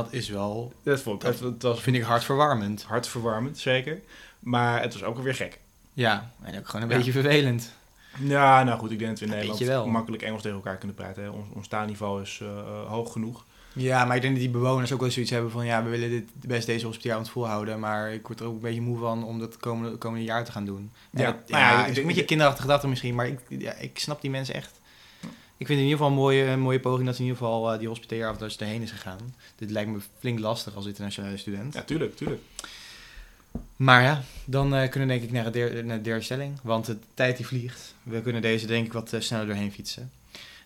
Dat 0.04 0.14
is 0.14 0.30
wel, 0.30 0.74
dat, 0.84 1.02
vond 1.02 1.24
ik, 1.24 1.40
dat, 1.40 1.62
dat 1.62 1.80
vind 1.80 1.96
ik 1.96 2.02
hartverwarmend. 2.02 2.84
Hartverwarmend, 2.84 3.58
zeker. 3.58 4.00
Maar 4.40 4.82
het 4.82 4.94
was 4.94 5.04
ook 5.04 5.18
weer 5.18 5.36
gek. 5.36 5.60
Ja, 5.94 6.32
en 6.42 6.58
ook 6.58 6.68
gewoon 6.68 6.82
een 6.82 6.98
beetje 6.98 7.12
vervelend. 7.12 7.74
Ja, 8.20 8.64
nou 8.64 8.80
goed, 8.80 8.92
ik 8.92 9.00
denk 9.00 9.10
dat 9.10 9.20
we 9.20 9.36
in 9.36 9.48
Nederland 9.48 9.92
makkelijk 9.92 10.24
Engels 10.24 10.42
tegen 10.42 10.58
elkaar 10.58 10.78
kunnen 10.78 10.96
praten. 10.96 11.34
Ons, 11.34 11.46
ons 11.54 11.68
taalniveau 11.68 12.22
is 12.22 12.40
uh, 12.44 12.50
hoog 12.88 13.12
genoeg. 13.12 13.46
Ja, 13.74 14.06
maar 14.06 14.16
ik 14.16 14.22
denk 14.22 14.34
dat 14.34 14.44
die 14.44 14.52
bewoners 14.52 14.92
ook 14.92 15.00
wel 15.00 15.12
zoiets 15.12 15.32
hebben 15.32 15.52
van... 15.52 15.66
ja, 15.66 15.84
we 15.84 15.90
willen 15.90 16.10
dit 16.10 16.30
best 16.34 16.66
deze 16.66 16.86
hospitaalavond 16.86 17.30
volhouden... 17.30 17.80
maar 17.80 18.14
ik 18.14 18.28
word 18.28 18.40
er 18.40 18.46
ook 18.46 18.54
een 18.54 18.60
beetje 18.60 18.82
moe 18.82 18.98
van 18.98 19.24
om 19.24 19.40
dat 19.40 19.58
komende, 19.58 19.98
komende 19.98 20.26
jaar 20.26 20.46
te 20.46 20.52
gaan 20.52 20.66
doen. 20.66 20.92
Ja, 21.12 21.22
ja, 21.22 21.30
nou 21.48 21.64
ja, 21.64 21.88
ja 21.88 21.98
een 21.98 22.08
beetje 22.08 22.26
kinderachtige 22.26 22.68
gedachte 22.68 22.88
misschien... 22.88 23.16
maar 23.16 23.28
ik, 23.28 23.40
ja, 23.48 23.74
ik 23.74 24.00
snap 24.00 24.22
die 24.22 24.30
mensen 24.30 24.56
echt. 24.56 24.80
Ik 25.58 25.66
vind 25.66 25.80
het 25.80 25.88
in 25.88 25.94
ieder 25.94 25.98
geval 25.98 26.08
een 26.08 26.24
mooie, 26.24 26.44
een 26.44 26.60
mooie 26.60 26.80
poging... 26.80 27.06
dat 27.06 27.16
ze 27.16 27.22
in 27.22 27.28
ieder 27.28 27.44
geval 27.44 27.74
uh, 27.74 27.80
die 27.80 27.88
hospitaalavond 27.88 28.62
erheen 28.62 28.82
is 28.82 28.92
gegaan. 28.92 29.36
Dit 29.56 29.70
lijkt 29.72 29.90
me 29.90 30.00
flink 30.20 30.40
lastig 30.40 30.76
als 30.76 30.86
internationale 30.86 31.38
student. 31.38 31.74
Ja, 31.74 31.82
tuurlijk, 31.82 32.16
tuurlijk. 32.16 32.42
Maar 33.76 34.02
ja, 34.04 34.22
dan 34.46 34.76
uh, 34.76 34.90
kunnen 34.90 35.08
we 35.10 35.14
denk 35.16 35.24
ik 35.24 35.32
naar, 35.32 35.52
de 35.52 35.82
naar 35.86 35.98
de 35.98 36.04
derde 36.04 36.24
stelling. 36.24 36.60
Want 36.64 36.86
de 36.86 36.98
tijd 37.14 37.38
die 37.38 37.46
vliegt. 37.46 37.94
We 38.04 38.22
kunnen 38.22 38.42
deze 38.42 38.68
denk 38.68 38.86
ik 38.86 38.94
wat 38.94 39.14
uh, 39.14 39.20
sneller 39.20 39.46
doorheen 39.46 39.72
fietsen. 39.72 40.12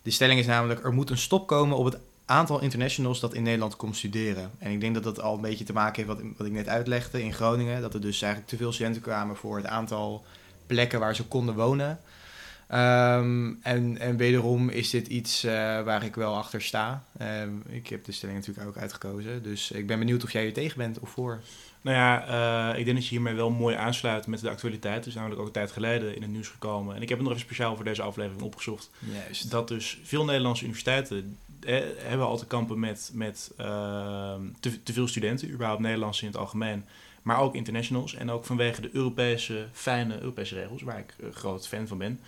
De 0.02 0.12
stelling 0.12 0.40
is 0.40 0.46
namelijk... 0.46 0.84
er 0.84 0.94
moet 0.94 1.10
een 1.10 1.18
stop 1.18 1.48
komen 1.48 1.78
op 1.78 1.86
het 1.86 1.98
aantal 2.26 2.62
internationals 2.62 3.20
dat 3.20 3.34
in 3.34 3.44
Nederland 3.44 3.76
komt 3.76 3.98
studeren. 3.98 4.52
En 4.58 4.72
ik 4.72 4.80
denk 4.80 4.94
dat 4.94 5.04
dat 5.04 5.22
al 5.22 5.36
een 5.36 5.42
beetje 5.42 5.66
te 5.66 5.74
maken 5.74 6.04
heeft 6.04 6.18
wat, 6.18 6.28
wat 6.38 6.48
ik 6.48 6.54
net 6.54 6.68
uitlegde 6.68 7.24
in 7.24 7.34
Groningen. 7.34 7.82
Dat 7.82 7.94
er 7.94 8.02
dus 8.02 8.22
eigenlijk 8.22 8.52
te 8.52 8.58
veel 8.58 8.74
studenten 8.74 9.02
kwamen 9.02 9.36
voor 9.36 9.58
het 9.58 9.66
aantal 9.66 10.26
plekken 10.68 11.00
waar 11.00 11.16
ze 11.16 11.24
konden 11.24 11.56
wonen. 11.56 12.00
Um, 12.74 13.60
en, 13.62 13.98
en 13.98 14.18
wederom 14.18 14.70
is 14.70 14.90
dit 14.90 15.08
iets 15.08 15.46
uh, 15.46 15.52
waar 15.82 16.04
ik 16.04 16.16
wel 16.16 16.36
achter 16.36 16.62
sta. 16.62 17.04
Um, 17.22 17.64
ik 17.70 17.88
heb 17.88 18.06
de 18.06 18.12
stelling 18.12 18.38
natuurlijk 18.38 18.68
ook 18.68 18.78
uitgekozen. 18.78 19.44
Dus 19.44 19.72
ik 19.72 19.88
ben 19.88 20.00
benieuwd 20.00 20.24
of 20.24 20.32
jij 20.32 20.46
er 20.46 20.54
tegen 20.54 20.78
bent 20.78 21.00
of 21.00 21.10
voor. 21.10 21.42
Nou 21.82 21.98
ja, 21.98 22.28
uh, 22.74 22.80
ik 22.80 22.86
denk 22.86 22.98
dat 22.98 23.06
je 23.06 23.12
hiermee 23.12 23.34
wel 23.34 23.50
mooi 23.50 23.76
aansluit 23.76 24.28
met 24.28 24.40
de 24.40 24.50
actualiteit. 24.50 24.96
Het 24.96 25.06
is 25.06 25.14
namelijk 25.14 25.40
ook 25.40 25.48
een 25.48 25.54
tijd 25.54 25.72
geleden 25.72 26.16
in 26.16 26.22
het 26.22 26.32
nieuws 26.32 26.48
gekomen. 26.48 26.96
En 26.96 27.02
ik 27.02 27.10
heb 27.10 27.18
het 27.18 27.28
nog 27.28 27.36
even 27.36 27.48
speciaal 27.48 27.76
voor 27.76 27.86
deze 27.86 28.02
aflevering 28.02 28.42
opgezocht. 28.42 28.90
Juist. 29.00 29.52
Dat 29.52 29.68
dus 29.68 30.00
veel 30.04 30.26
Nederlandse 30.26 30.64
universiteiten 30.64 31.38
eh, 31.60 31.80
hebben 31.98 32.26
al 32.28 32.38
te 32.38 32.48
kampen 32.48 32.80
met, 32.80 33.12
met 33.14 33.52
uh, 33.60 34.34
te, 34.60 34.84
te, 34.84 34.94
veel 34.94 35.08
studenten, 35.08 35.52
überhaupt 35.52 35.82
Nederlands 35.82 36.22
in 36.22 36.28
het 36.28 36.38
algemeen, 36.38 36.86
maar 37.22 37.40
ook 37.40 37.56
internationals. 37.56 38.16
En 38.16 38.30
ook 38.30 38.46
vanwege 38.46 38.82
de 38.82 38.90
Europese, 38.94 39.68
fijne 39.72 40.20
Europese 40.20 40.56
regels, 40.56 40.82
waar 40.82 41.00
ik 41.00 41.16
groot 41.34 41.68
fan 41.68 41.88
van 41.88 41.98
ben, 41.98 42.20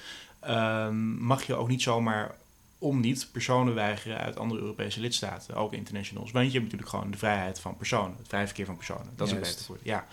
uh, 0.47 0.89
mag 1.19 1.43
je 1.43 1.56
ook 1.56 1.67
niet 1.67 1.82
zomaar 1.82 2.36
om 2.77 2.99
niet 2.99 3.27
personen 3.32 3.73
weigeren 3.73 4.17
uit 4.17 4.38
andere 4.38 4.62
Europese 4.62 4.99
lidstaten, 4.99 5.56
ook 5.56 5.73
internationals. 5.73 6.32
Want 6.32 6.45
je 6.45 6.51
hebt 6.51 6.63
natuurlijk 6.63 6.89
gewoon 6.89 7.12
de 7.12 7.17
vrijheid 7.17 7.60
van 7.60 7.77
personen, 7.77 8.15
het 8.17 8.27
vrije 8.27 8.45
verkeer 8.45 8.65
van 8.65 8.75
personen. 8.75 9.10
Dat 9.15 9.27
is 9.27 9.34
een 9.34 9.39
beter 9.39 9.65
woord. 9.67 9.79
Ja. 9.84 10.06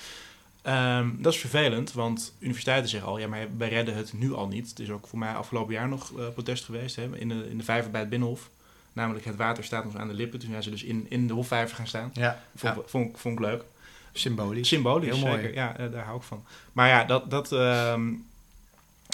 Um, 0.99 1.23
dat 1.23 1.33
is 1.33 1.39
vervelend, 1.41 1.93
want 1.93 2.33
universiteiten 2.39 2.89
zeggen 2.89 3.09
al, 3.09 3.19
ja, 3.19 3.29
maar 3.29 3.47
wij 3.57 3.69
redden 3.69 3.97
het 3.97 4.13
nu 4.13 4.33
al 4.35 4.49
niet. 4.49 4.69
Het 4.69 4.79
is 4.79 4.91
ook 4.91 5.07
voor 5.07 5.19
mij 5.19 5.35
afgelopen 5.35 5.75
jaar 5.75 5.89
nog 5.89 6.11
uh, 6.11 6.29
protest 6.29 6.65
geweest 6.65 6.97
hè, 6.97 7.17
in, 7.19 7.29
de, 7.29 7.51
in 7.51 7.59
de 7.59 7.65
vijver 7.65 7.91
bij 7.91 8.01
het 8.01 8.11
Binnenhof. 8.11 8.51
Namelijk 8.93 9.25
het 9.25 9.37
water 9.37 9.65
staat 9.65 9.85
ons 9.85 9.97
aan 9.97 10.09
de 10.09 10.15
lippen. 10.15 10.39
Toen 10.39 10.51
zijn 10.51 10.63
ze 10.63 10.71
dus 10.71 10.83
in, 10.83 11.07
in 11.09 11.27
de 11.27 11.33
Hofvijver 11.33 11.77
gaan 11.77 11.87
staan. 11.87 12.11
Ja. 12.15 12.43
Vond, 12.57 12.75
ja. 12.75 12.83
vond, 12.87 13.19
vond, 13.21 13.39
ik 13.39 13.45
leuk. 13.45 13.65
Symbolisch. 14.13 14.69
Symbolisch, 14.69 15.07
Heel 15.07 15.17
zeker. 15.17 15.31
mooi. 15.31 15.53
Ja, 15.53 15.81
uh, 15.81 15.93
daar 15.93 16.05
hou 16.05 16.17
ik 16.17 16.23
van. 16.23 16.45
Maar 16.73 16.89
ja, 16.89 17.05
dat, 17.05 17.31
dat, 17.31 17.53
uh, 17.53 17.95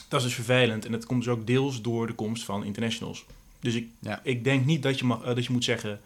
dat 0.09 0.21
is 0.21 0.27
dus 0.27 0.35
vervelend. 0.35 0.85
En 0.85 0.93
dat 0.93 1.07
komt 1.07 1.25
dus 1.25 1.33
ook 1.33 1.47
deels 1.47 1.83
door 1.83 2.07
de 2.07 2.13
komst 2.13 2.45
van 2.45 2.65
internationals. 2.65 3.25
Dus 3.61 3.75
ik, 3.75 3.89
ja. 3.99 4.21
ik 4.23 4.45
denk 4.45 4.65
niet 4.65 4.83
dat 4.83 4.99
je, 4.99 5.05
mag, 5.05 5.21
uh, 5.21 5.27
dat 5.27 5.45
je 5.45 5.53
moet 5.53 5.65
zeggen... 5.65 6.01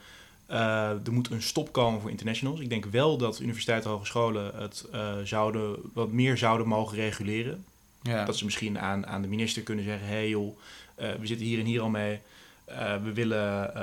Uh, 0.50 0.56
er 0.88 1.12
moet 1.12 1.30
een 1.30 1.42
stop 1.42 1.72
komen 1.72 2.00
voor 2.00 2.10
internationals. 2.10 2.60
Ik 2.60 2.68
denk 2.68 2.84
wel 2.84 3.16
dat 3.16 3.40
universiteiten 3.40 3.90
en 3.90 3.96
hogescholen 3.96 4.52
het 4.54 4.88
uh, 4.94 5.12
zouden, 5.24 5.76
wat 5.94 6.10
meer 6.10 6.38
zouden 6.38 6.66
mogen 6.66 6.96
reguleren. 6.96 7.64
Ja. 8.02 8.24
Dat 8.24 8.36
ze 8.36 8.44
misschien 8.44 8.78
aan, 8.78 9.06
aan 9.06 9.22
de 9.22 9.28
minister 9.28 9.62
kunnen 9.62 9.84
zeggen... 9.84 10.06
hé 10.06 10.14
hey 10.14 10.28
joh, 10.28 10.58
uh, 11.00 11.08
we 11.20 11.26
zitten 11.26 11.46
hier 11.46 11.58
en 11.58 11.64
hier 11.64 11.80
al 11.80 11.88
mee... 11.88 12.20
We 13.02 13.12
willen 13.14 13.74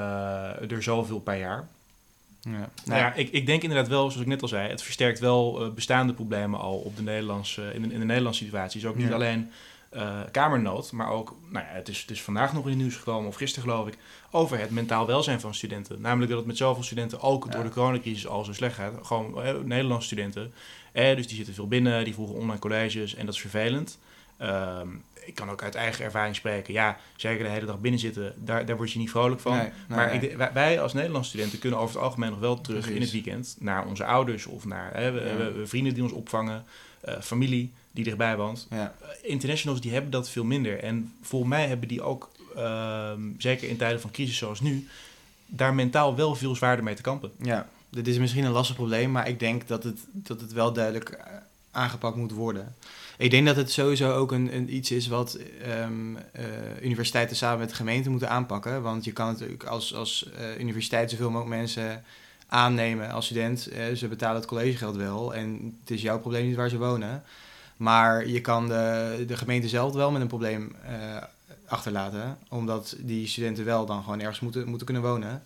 er 0.69 0.83
zoveel 0.83 1.19
per 1.19 1.37
jaar. 1.37 1.67
Ja. 2.41 2.69
Nou 2.85 2.99
ja, 2.99 3.13
ik, 3.13 3.31
ik 3.31 3.45
denk 3.45 3.61
inderdaad 3.61 3.87
wel, 3.87 3.99
zoals 3.99 4.21
ik 4.21 4.27
net 4.27 4.41
al 4.41 4.47
zei, 4.47 4.69
het 4.69 4.81
versterkt 4.81 5.19
wel 5.19 5.71
bestaande 5.75 6.13
problemen 6.13 6.59
al 6.59 6.77
op 6.77 6.95
de 6.95 7.01
Nederlandse, 7.01 7.73
in, 7.73 7.81
de, 7.81 7.93
in 7.93 7.99
de 7.99 8.05
Nederlandse 8.05 8.43
situatie. 8.43 8.81
Dus 8.81 8.89
ook 8.89 8.95
niet 8.95 9.07
Ja. 9.07 9.13
alleen 9.13 9.51
kamernood, 10.31 10.91
maar 10.91 11.09
ook, 11.11 11.35
nou 11.49 11.65
ja, 11.65 11.71
het 11.73 11.87
is, 11.89 12.01
het 12.01 12.11
is 12.11 12.21
vandaag 12.21 12.53
nog 12.53 12.63
in 12.63 12.69
het 12.69 12.79
nieuws 12.79 12.95
gekomen, 12.95 13.27
of 13.27 13.35
gisteren 13.35 13.69
geloof 13.69 13.87
ik, 13.87 13.97
over 14.31 14.59
het 14.59 14.69
mentaal 14.71 15.05
welzijn 15.07 15.39
van 15.39 15.53
studenten. 15.55 16.01
Namelijk 16.01 16.29
dat 16.29 16.37
het 16.39 16.47
met 16.47 16.57
zoveel 16.57 16.83
studenten 16.83 17.21
ook 17.21 17.45
Ja. 17.45 17.51
door 17.51 17.63
de 17.63 17.69
coronacrisis 17.69 18.27
al 18.27 18.43
zo 18.43 18.53
slecht 18.53 18.75
gaat. 18.75 18.93
Gewoon 19.03 19.41
eh, 19.43 19.53
Nederlandse 19.63 20.07
studenten. 20.07 20.53
Eh, 20.91 21.15
dus 21.15 21.27
die 21.27 21.35
zitten 21.35 21.53
veel 21.53 21.67
binnen, 21.67 22.03
die 22.03 22.13
volgen 22.13 22.35
online 22.35 22.59
colleges 22.59 23.15
en 23.15 23.25
dat 23.25 23.33
is 23.35 23.41
vervelend. 23.41 23.99
Ehm, 24.37 24.87
ik 25.25 25.35
kan 25.35 25.49
ook 25.49 25.63
uit 25.63 25.75
eigen 25.75 26.05
ervaring 26.05 26.35
spreken. 26.35 26.73
Ja, 26.73 26.97
zeker 27.15 27.43
de 27.43 27.49
hele 27.49 27.65
dag 27.65 27.79
binnen 27.79 27.99
zitten, 27.99 28.33
daar, 28.37 28.65
daar 28.65 28.77
word 28.77 28.91
je 28.91 28.99
niet 28.99 29.09
vrolijk 29.09 29.41
van. 29.41 29.51
Nee, 29.57 29.61
nee, 29.61 29.71
maar 29.97 30.07
nee. 30.19 30.29
ik, 30.29 30.49
wij, 30.53 30.81
als 30.81 30.93
Nederlandse 30.93 31.29
studenten 31.29 31.59
kunnen 31.59 31.79
over 31.79 31.95
het 31.95 32.03
algemeen 32.03 32.29
nog 32.29 32.39
wel 32.39 32.61
terug 32.61 32.79
Precies. 32.79 32.95
in 32.95 33.01
het 33.01 33.11
weekend 33.11 33.55
naar 33.59 33.85
onze 33.85 34.05
ouders 34.05 34.45
of 34.45 34.65
naar 34.65 34.93
hè, 34.93 35.11
we, 35.11 35.19
Ja. 35.19 35.35
we- 35.35 35.51
we 35.51 35.67
vrienden 35.67 35.93
die 35.93 36.03
ons 36.03 36.11
opvangen, 36.11 36.65
eh, 36.99 37.21
familie 37.21 37.71
die 37.91 38.03
dichtbij 38.03 38.37
woont. 38.37 38.67
Ja. 38.69 38.95
Eh, 39.01 39.07
internationals 39.21 39.81
die 39.81 39.91
hebben 39.91 40.11
dat 40.11 40.29
veel 40.29 40.43
minder. 40.43 40.79
En 40.79 41.13
volgens 41.21 41.51
mij 41.51 41.67
hebben 41.67 41.87
die 41.87 42.01
ook, 42.01 42.31
ehm, 42.55 43.21
zeker 43.37 43.69
in 43.69 43.77
tijden 43.77 44.01
van 44.01 44.11
crisis 44.11 44.37
zoals 44.37 44.59
nu, 44.59 44.87
daar 45.45 45.73
mentaal 45.73 46.15
wel 46.15 46.35
veel 46.35 46.55
zwaarder 46.55 46.83
mee 46.83 46.95
te 46.95 47.01
kampen. 47.01 47.31
ja, 47.41 47.67
dit 47.89 48.07
is 48.07 48.17
misschien 48.17 48.43
een 48.43 48.51
lastig 48.51 48.75
probleem, 48.75 49.11
maar 49.11 49.27
ik 49.27 49.39
denk 49.39 49.67
dat 49.67 49.83
het, 49.83 49.99
dat 50.11 50.41
het 50.41 50.53
wel 50.53 50.73
duidelijk 50.73 51.09
eh, 51.09 51.33
aangepakt 51.71 52.15
moet 52.15 52.31
worden. 52.31 52.75
Ik 53.17 53.31
denk 53.31 53.45
dat 53.45 53.55
het 53.55 53.71
sowieso 53.71 54.11
ook 54.11 54.31
een, 54.31 54.55
een 54.55 54.75
iets 54.75 54.91
is 54.91 55.07
wat 55.07 55.37
ehm, 55.61 56.15
eh, 56.31 56.45
universiteiten 56.81 57.35
samen 57.35 57.59
met 57.59 57.69
de 57.69 57.75
gemeente 57.75 58.09
moeten 58.09 58.29
aanpakken. 58.29 58.81
Want 58.81 59.03
je 59.03 59.11
kan 59.11 59.27
natuurlijk 59.27 59.63
als, 59.63 59.93
als 59.93 60.29
eh, 60.37 60.59
universiteit 60.59 61.09
zoveel 61.09 61.29
mogelijk 61.29 61.55
mensen 61.55 62.03
aannemen 62.47 63.11
als 63.11 63.25
student. 63.25 63.67
Eh, 63.67 63.93
ze 63.93 64.07
betalen 64.07 64.35
het 64.35 64.45
collegegeld 64.45 64.95
wel 64.95 65.33
en 65.33 65.77
het 65.79 65.91
is 65.91 66.01
jouw 66.01 66.19
probleem 66.19 66.47
niet 66.47 66.55
waar 66.55 66.69
ze 66.69 66.77
wonen. 66.77 67.23
Maar 67.77 68.27
je 68.27 68.41
kan 68.41 68.67
de, 68.67 69.23
de 69.27 69.37
gemeente 69.37 69.67
zelf 69.67 69.93
wel 69.93 70.11
met 70.11 70.21
een 70.21 70.27
probleem 70.27 70.75
eh, 70.85 70.93
achterlaten. 71.67 72.37
Omdat 72.49 72.95
die 72.99 73.27
studenten 73.27 73.65
wel 73.65 73.85
dan 73.85 74.03
gewoon 74.03 74.19
ergens 74.19 74.39
moeten, 74.39 74.67
moeten 74.67 74.85
kunnen 74.85 75.03
wonen. 75.03 75.43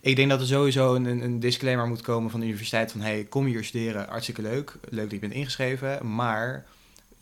Ik 0.00 0.16
denk 0.16 0.30
dat 0.30 0.40
er 0.40 0.46
sowieso 0.46 0.94
een, 0.94 1.04
een 1.04 1.40
disclaimer 1.40 1.86
moet 1.86 2.00
komen 2.00 2.30
van 2.30 2.40
de 2.40 2.46
universiteit 2.46 2.92
van... 2.92 3.00
hey, 3.00 3.24
kom 3.24 3.44
hier 3.44 3.64
studeren, 3.64 4.06
hartstikke 4.08 4.42
leuk. 4.42 4.76
Leuk 4.88 5.02
dat 5.02 5.12
je 5.12 5.18
bent 5.18 5.32
ingeschreven, 5.32 6.14
maar 6.14 6.64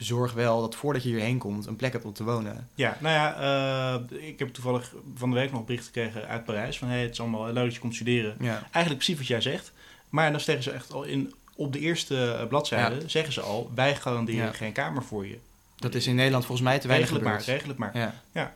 zorg 0.05 0.33
wel 0.33 0.61
dat 0.61 0.75
voordat 0.75 1.03
je 1.03 1.09
hierheen 1.09 1.39
komt 1.39 1.67
een 1.67 1.77
plek 1.77 1.93
hebt 1.93 2.05
om 2.05 2.13
te 2.13 2.25
wonen. 2.25 2.69
Ja, 2.75 2.97
nou 3.01 3.15
ja, 3.15 4.01
uh, 4.11 4.29
ik 4.29 4.39
heb 4.39 4.49
toevallig 4.49 4.95
van 5.15 5.31
de 5.31 5.37
week 5.37 5.51
nog 5.51 5.61
een 5.61 5.67
bericht 5.67 5.85
gekregen 5.85 6.29
uit 6.29 6.45
Parijs... 6.45 6.79
van 6.79 6.89
hey, 6.89 7.03
het 7.03 7.13
is 7.13 7.21
allemaal 7.21 7.53
leuk 7.53 7.65
dat 7.65 7.75
je 7.75 7.81
komt 7.81 7.95
studeren. 7.95 8.37
Ja. 8.41 8.53
Eigenlijk 8.71 8.97
precies 8.97 9.17
wat 9.17 9.27
jij 9.27 9.41
zegt. 9.41 9.73
Maar 10.09 10.31
dan 10.31 10.41
zeggen 10.41 10.65
ze 10.65 10.71
echt 10.71 10.93
al 10.93 11.03
in, 11.03 11.35
op 11.57 11.73
de 11.73 11.79
eerste 11.79 12.47
bladzijde... 12.49 12.95
Ja. 12.95 13.09
zeggen 13.09 13.33
ze 13.33 13.41
al, 13.41 13.71
wij 13.75 13.97
garanderen 13.97 14.45
Ja. 14.45 14.53
geen 14.53 14.73
kamer 14.73 15.03
voor 15.03 15.27
je. 15.27 15.39
Dat 15.77 15.95
is 15.95 16.07
in 16.07 16.15
Nederland 16.15 16.45
volgens 16.47 16.69
mij 16.69 16.79
te 16.79 16.89
weinig 16.89 17.09
Regel 17.09 17.23
het 17.25 17.33
maar, 17.33 17.41
gebeurd. 17.43 17.63
regel 17.63 17.69
het 17.69 17.95
maar. 17.95 17.99
Ja. 18.03 18.15
Ja. 18.33 18.55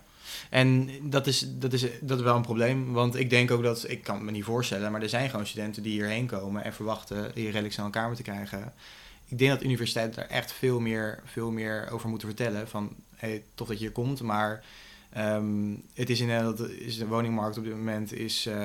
En 0.51 0.91
dat 1.03 1.27
is, 1.27 1.47
dat, 1.49 1.73
is, 1.73 1.87
dat 2.01 2.19
is 2.19 2.25
wel 2.25 2.37
een 2.37 2.43
probleem. 2.43 2.93
Want 2.93 3.17
ik 3.17 3.31
denk 3.31 3.51
ook 3.51 3.63
dat, 3.63 3.85
ik 3.89 4.03
kan 4.03 4.15
het 4.15 4.25
me 4.25 4.31
niet 4.31 4.45
voorstellen, 4.45 4.93
maar 4.93 5.03
er 5.03 5.09
zijn 5.09 5.31
gewoon 5.31 5.47
studenten 5.47 5.83
die 5.83 5.93
hierheen 5.93 6.27
komen 6.27 6.65
en 6.65 6.73
verwachten 6.75 7.31
hier 7.35 7.51
redelijk 7.51 7.73
snel 7.75 7.85
een 7.87 7.91
kamer 7.91 8.17
te 8.17 8.23
krijgen. 8.23 8.73
Ik 9.29 9.39
denk 9.39 9.51
dat 9.51 9.63
universiteiten 9.63 10.21
daar 10.21 10.31
echt 10.31 10.53
veel 10.53 10.81
meer, 10.81 11.23
veel 11.25 11.51
meer 11.51 11.89
over 11.91 12.09
moeten 12.09 12.29
vertellen. 12.29 12.69
Van, 12.69 12.97
hey, 13.17 13.43
tof 13.55 13.69
dat 13.69 13.79
je 13.79 13.85
hier 13.85 13.93
komt, 13.93 14.23
maar 14.23 14.65
ehm, 15.13 15.75
het 15.95 16.11
is 16.11 16.21
in 16.21 16.27
Nederland, 16.27 16.71
is 16.71 16.99
de 16.99 17.07
woningmarkt 17.07 17.59
op 17.59 17.65
dit 17.65 17.73
moment 17.75 18.13
is, 18.13 18.47
eh, 18.47 18.57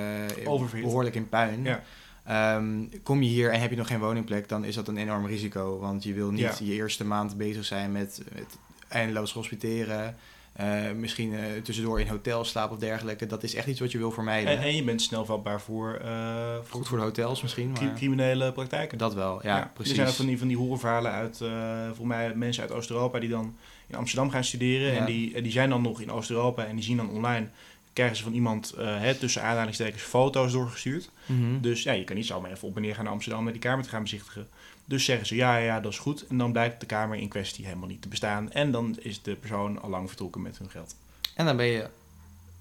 behoorlijk 0.81 1.15
in 1.15 1.29
puin. 1.29 1.63
Ja. 1.63 1.83
Ehm, 2.25 2.85
kom 3.03 3.21
je 3.21 3.29
hier 3.29 3.51
en 3.51 3.61
heb 3.61 3.69
je 3.69 3.75
nog 3.75 3.87
geen 3.87 3.99
woningplek, 3.99 4.49
dan 4.49 4.63
is 4.65 4.75
dat 4.75 4.87
een 4.87 4.97
enorm 4.97 5.25
risico. 5.25 5.79
Want 5.79 6.03
je 6.03 6.13
wil 6.13 6.31
niet 6.31 6.41
Ja. 6.41 6.53
je 6.59 6.73
eerste 6.73 7.05
maand 7.05 7.37
bezig 7.37 7.65
zijn 7.65 7.91
met, 7.91 8.21
met 8.33 8.57
eindeloos 8.87 9.31
hospiteren. 9.33 10.15
Eh, 10.53 10.91
misschien 10.91 11.33
eh, 11.33 11.43
tussendoor 11.63 11.99
in 11.99 12.07
hotels 12.07 12.49
slapen 12.49 12.75
of 12.75 12.81
dergelijke. 12.81 13.25
Dat 13.25 13.43
is 13.43 13.55
echt 13.55 13.67
iets 13.67 13.79
wat 13.79 13.91
je 13.91 13.97
wil 13.97 14.11
vermijden. 14.11 14.57
En, 14.57 14.63
en 14.63 14.75
je 14.75 14.83
bent 14.83 15.01
snel 15.01 15.25
vatbaar 15.25 15.61
voor, 15.61 15.93
eh, 16.03 16.53
voor 16.63 16.79
Goed 16.79 16.87
voor 16.87 16.97
de 16.97 17.03
hotels 17.03 17.41
misschien, 17.41 17.71
maar 17.71 17.93
criminele 17.95 18.51
praktijken. 18.51 18.97
dat 18.97 19.13
wel. 19.13 19.39
Ja, 19.43 19.71
precies. 19.73 19.91
Er 19.91 19.97
zijn 19.97 20.07
ook 20.07 20.13
van 20.13 20.25
die, 20.25 20.37
van 20.37 20.47
die 20.47 20.57
horrorverhalen 20.57 21.11
uit, 21.11 21.37
volgens 21.85 22.07
mij 22.07 22.35
mensen 22.35 22.63
uit 22.63 22.71
Oost-Europa 22.71 23.19
die 23.19 23.29
dan 23.29 23.55
in 23.87 23.95
Amsterdam 23.95 24.29
gaan 24.29 24.43
studeren. 24.43 24.93
Ja. 24.93 24.99
En 24.99 25.05
die, 25.05 25.35
en 25.35 25.43
die 25.43 25.51
zijn 25.51 25.69
dan 25.69 25.81
nog 25.81 26.01
in 26.01 26.11
Oost-Europa 26.11 26.65
en 26.65 26.75
die 26.75 26.83
zien 26.83 26.97
dan 26.97 27.09
online, 27.09 27.47
krijgen 27.93 28.17
ze 28.17 28.23
van 28.23 28.33
iemand 28.33 28.73
hè, 28.77 29.15
tussen 29.15 29.43
aanhalingstekens 29.43 30.03
foto's 30.03 30.51
doorgestuurd. 30.51 31.09
Mhm. 31.25 31.61
Dus 31.61 31.83
ja, 31.83 31.91
je 31.91 32.03
kan 32.03 32.15
niet 32.15 32.25
zomaar 32.25 32.51
even 32.51 32.67
op 32.67 32.75
en 32.75 32.81
neer 32.81 32.95
gaan 32.95 33.03
naar 33.03 33.13
Amsterdam 33.13 33.45
om 33.45 33.51
die 33.51 33.61
kamer 33.61 33.83
te 33.83 33.89
gaan 33.89 34.03
bezichtigen. 34.03 34.47
Dus 34.85 35.05
zeggen 35.05 35.27
ze 35.27 35.35
ja, 35.35 35.57
ja, 35.57 35.63
ja, 35.65 35.79
dat 35.79 35.91
is 35.91 35.97
goed. 35.99 36.27
En 36.27 36.37
dan 36.37 36.51
blijkt 36.51 36.79
de 36.79 36.85
kamer 36.85 37.17
in 37.17 37.27
kwestie 37.27 37.65
helemaal 37.65 37.87
niet 37.87 38.01
te 38.01 38.07
bestaan. 38.07 38.51
En 38.51 38.71
dan 38.71 38.95
is 38.99 39.21
de 39.21 39.35
persoon 39.35 39.81
al 39.81 39.89
lang 39.89 40.07
vertrokken 40.07 40.41
met 40.41 40.57
hun 40.57 40.69
geld. 40.69 40.95
En 41.35 41.45
dan 41.45 41.57
ben 41.57 41.65
je 41.65 41.87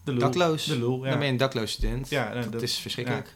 De 0.05 0.13
lul. 0.13 0.21
dakloos. 0.21 0.65
De 0.65 0.79
lul, 0.79 1.05
ja. 1.05 1.09
Dan 1.11 1.19
ben 1.19 1.27
je 1.27 1.33
een 1.33 1.39
dakloos 1.39 1.71
student. 1.73 2.09
Ja, 2.09 2.29
nou, 2.29 2.43
dat, 2.43 2.53
dat- 2.53 2.63
is 2.63 2.77
verschrikkelijk. 2.79 3.35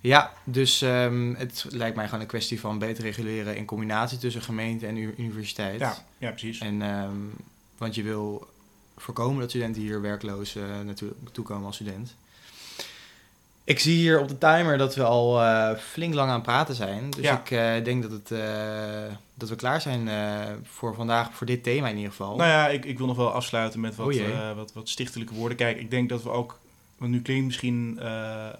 Ja, 0.00 0.32
dus 0.44 0.82
ehm, 0.82 1.34
het 1.34 1.66
lijkt 1.70 1.96
mij 1.96 2.04
gewoon 2.04 2.20
een 2.20 2.26
kwestie 2.26 2.60
van 2.60 2.78
beter 2.78 3.04
reguleren 3.04 3.56
in 3.56 3.64
combinatie 3.64 4.18
tussen 4.18 4.42
gemeente 4.42 4.86
en 4.86 4.96
universiteit. 4.96 5.80
ja, 5.80 5.96
ja, 6.18 6.30
precies. 6.30 6.58
En, 6.58 6.82
ehm, 6.82 7.16
want 7.78 7.94
je 7.94 8.02
wil 8.02 8.48
voorkomen 8.96 9.40
dat 9.40 9.48
studenten 9.50 9.82
hier 9.82 10.00
werkloos 10.00 10.56
eh, 10.56 10.62
naartoe 10.84 11.12
toekomen 11.32 11.66
als 11.66 11.74
student. 11.74 12.14
Ik 13.64 13.78
zie 13.78 13.96
hier 13.96 14.20
op 14.20 14.28
de 14.28 14.38
timer 14.38 14.78
dat 14.78 14.94
we 14.94 15.02
al 15.04 15.42
eh, 15.42 15.76
flink 15.78 16.14
lang 16.14 16.28
aan 16.28 16.34
het 16.34 16.42
praten 16.42 16.74
zijn. 16.74 17.10
Dus 17.10 17.24
Ja. 17.24 17.38
ik 17.40 17.50
eh, 17.50 17.84
denk 17.84 18.02
dat, 18.02 18.10
het, 18.10 18.30
eh, 18.30 19.14
dat 19.34 19.48
we 19.48 19.56
klaar 19.56 19.80
zijn 19.80 20.08
voor 20.64 20.94
vandaag, 20.94 21.34
voor 21.34 21.46
dit 21.46 21.62
thema 21.62 21.88
in 21.88 21.96
ieder 21.96 22.10
geval. 22.10 22.36
Nou 22.36 22.50
ja, 22.50 22.68
ik, 22.68 22.84
ik 22.84 22.98
wil 22.98 23.06
nog 23.06 23.16
wel 23.16 23.32
afsluiten 23.32 23.80
met 23.80 23.96
wat, 23.96 24.16
wat, 24.56 24.72
wat 24.72 24.88
stichtelijke 24.88 25.34
woorden. 25.34 25.56
Kijk, 25.56 25.78
ik 25.78 25.90
denk 25.90 26.08
dat 26.08 26.22
we 26.22 26.30
ook... 26.30 26.60
Want 26.98 27.14
nu 27.14 27.22
klinkt 27.22 27.46
misschien 27.46 28.00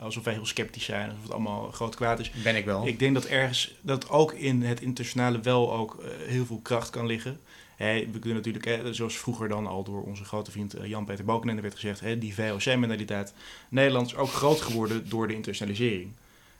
alsof 0.00 0.24
wij 0.24 0.32
heel 0.32 0.46
sceptisch 0.46 0.84
zijn. 0.84 1.08
Alsof 1.08 1.22
het 1.22 1.32
allemaal 1.32 1.70
groot 1.72 1.94
kwaad 1.94 2.20
is. 2.20 2.30
ben 2.30 2.56
ik 2.56 2.64
wel. 2.64 2.86
Ik 2.86 2.98
denk 2.98 3.14
dat 3.14 3.24
ergens... 3.24 3.74
Dat 3.80 4.10
ook 4.10 4.32
in 4.32 4.62
het 4.62 4.80
internationale 4.80 5.40
wel 5.40 5.72
ook 5.72 6.02
heel 6.26 6.46
veel 6.46 6.60
kracht 6.62 6.90
kan 6.90 7.06
liggen. 7.06 7.40
We 7.78 8.18
kunnen 8.20 8.34
natuurlijk, 8.34 8.64
hè, 8.64 8.94
zoals 8.94 9.16
vroeger 9.18 9.48
dan 9.48 9.66
al 9.66 9.84
door 9.84 10.02
onze 10.02 10.24
grote 10.24 10.50
vriend 10.50 10.74
eh, 10.74 10.86
Jan-Peter 10.88 11.24
Balkenende 11.24 11.62
werd 11.62 11.74
gezegd... 11.74 12.00
Hè, 12.00 12.18
die 12.18 12.34
VOC-mentaliteit. 12.34 13.34
Nederland 13.68 14.06
is 14.06 14.14
ook 14.16 14.30
groot 14.30 14.60
geworden 14.60 15.08
door 15.08 15.26
de 15.26 15.34
internationalisering. 15.34 16.10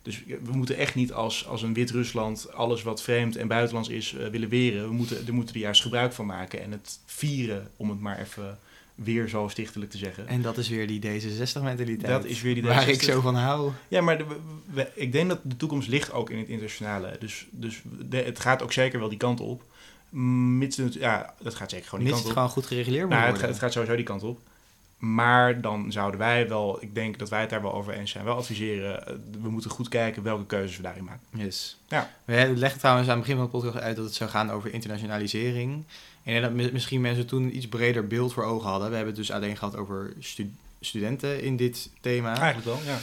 Dus 0.03 0.23
we 0.27 0.53
moeten 0.53 0.77
echt 0.77 0.95
niet 0.95 1.13
als, 1.13 1.47
als 1.47 1.63
een 1.63 1.75
Wit-Rusland 1.75 2.53
alles 2.53 2.83
wat 2.83 3.03
vreemd 3.03 3.37
en 3.37 3.49
buitenlands 3.49 3.89
is 3.89 4.15
eh, 4.15 4.27
willen 4.29 4.49
weren. 4.49 4.89
We 4.89 4.95
moeten, 4.95 5.25
we 5.25 5.33
moeten 5.33 5.55
er 5.55 5.61
juist 5.61 5.83
gebruik 5.83 6.13
van 6.13 6.27
maken 6.27 6.63
en 6.63 6.71
het 6.71 6.99
vieren, 7.07 7.71
om 7.77 7.91
het 7.91 8.01
maar 8.01 8.21
even 8.21 8.59
weer 8.95 9.29
zo 9.29 9.49
stichtelijk 9.49 9.91
te 9.91 9.99
zeggen. 9.99 10.29
En 10.29 10.43
dat 10.43 10.59
is 10.59 10.69
weer 10.69 10.87
die 10.87 11.01
D66-mentaliteit. 11.01 12.07
Dat 12.11 12.25
is 12.25 12.43
weer 12.43 12.55
die 12.55 12.63
Waar 12.63 12.89
ik 12.89 13.03
D66. 13.03 13.05
zo 13.05 13.21
van 13.21 13.35
hou. 13.35 13.71
Ja, 13.89 14.01
maar 14.01 14.19
de- 14.19 14.25
we- 14.73 14.91
ik 14.95 15.13
denk 15.13 15.29
dat 15.29 15.39
de 15.43 15.57
toekomst 15.57 15.89
ligt 15.89 16.13
ook 16.13 16.31
in 16.31 16.39
het 16.39 16.49
internationale. 16.49 17.17
Dus, 17.21 17.47
dus 17.51 17.83
de- 18.09 18.17
het 18.17 18.41
gaat 18.41 18.63
ook 18.63 18.73
zeker 18.73 18.99
wel 18.99 19.09
die 19.09 19.19
kant 19.19 19.41
op. 19.41 19.63
Mits 20.59 20.77
het, 20.77 20.95
ja, 20.95 21.35
dat 21.43 21.55
gaat 21.55 21.71
zeker 21.71 21.89
gewoon 21.89 22.05
die 22.05 22.13
Mits 22.15 22.25
het 22.25 22.33
kant 22.35 22.47
op. 22.47 22.53
gewoon 22.53 22.65
goed 22.65 22.67
gereguleerd 22.73 23.09
Nou, 23.09 23.15
het, 23.21 23.23
worden. 23.31 23.41
gaat, 23.41 23.51
het 23.51 23.59
gaat 23.59 23.73
sowieso 23.73 23.97
die 23.97 24.05
kant 24.05 24.23
op. 24.23 24.41
Maar 24.99 25.61
dan 25.61 25.93
zouden 25.93 26.21
wij 26.21 26.49
wel, 26.49 26.83
ik 26.83 26.95
denk 26.95 27.19
dat 27.19 27.29
wij 27.29 27.41
het 27.41 27.51
daar 27.51 27.63
wel 27.63 27.75
over 27.75 27.93
eens 27.93 28.11
zijn, 28.11 28.25
wel 28.25 28.37
adviseren. 28.37 29.07
eh, 29.07 29.15
We 29.43 29.51
moeten 29.51 29.71
goed 29.71 29.89
kijken 29.89 30.23
welke 30.23 30.47
keuzes 30.47 30.77
we 30.77 30.83
daarin 30.83 31.05
maken. 31.05 31.21
Yes. 31.31 31.79
Ja. 31.89 32.11
We 32.25 32.53
leggen 32.57 32.79
trouwens 32.81 33.09
aan 33.09 33.15
het 33.17 33.23
begin 33.27 33.37
van 33.41 33.45
de 33.47 33.51
podcast 33.53 33.77
uit 33.85 33.97
dat 33.97 34.05
het 34.05 34.15
zou 34.15 34.31
gaan 34.31 34.51
over 34.51 34.73
internationalisering. 34.73 35.85
En 36.23 36.43
dat 36.43 36.53
mi- 36.53 36.73
misschien 36.73 37.01
mensen 37.01 37.27
toen 37.27 37.43
een 37.43 37.57
iets 37.57 37.69
breder 37.69 38.07
beeld 38.07 38.33
voor 38.33 38.45
ogen 38.45 38.69
hadden. 38.69 38.89
We 38.91 38.97
hebben 38.97 39.15
het 39.15 39.23
dus 39.27 39.33
alleen 39.35 39.57
gehad 39.57 39.77
over 39.77 40.13
stu- 40.19 40.53
studenten 40.81 41.43
in 41.43 41.57
dit 41.57 41.91
thema. 42.01 42.37
Eigenlijk 42.37 42.65
wel, 42.65 42.79
ja. 42.95 42.99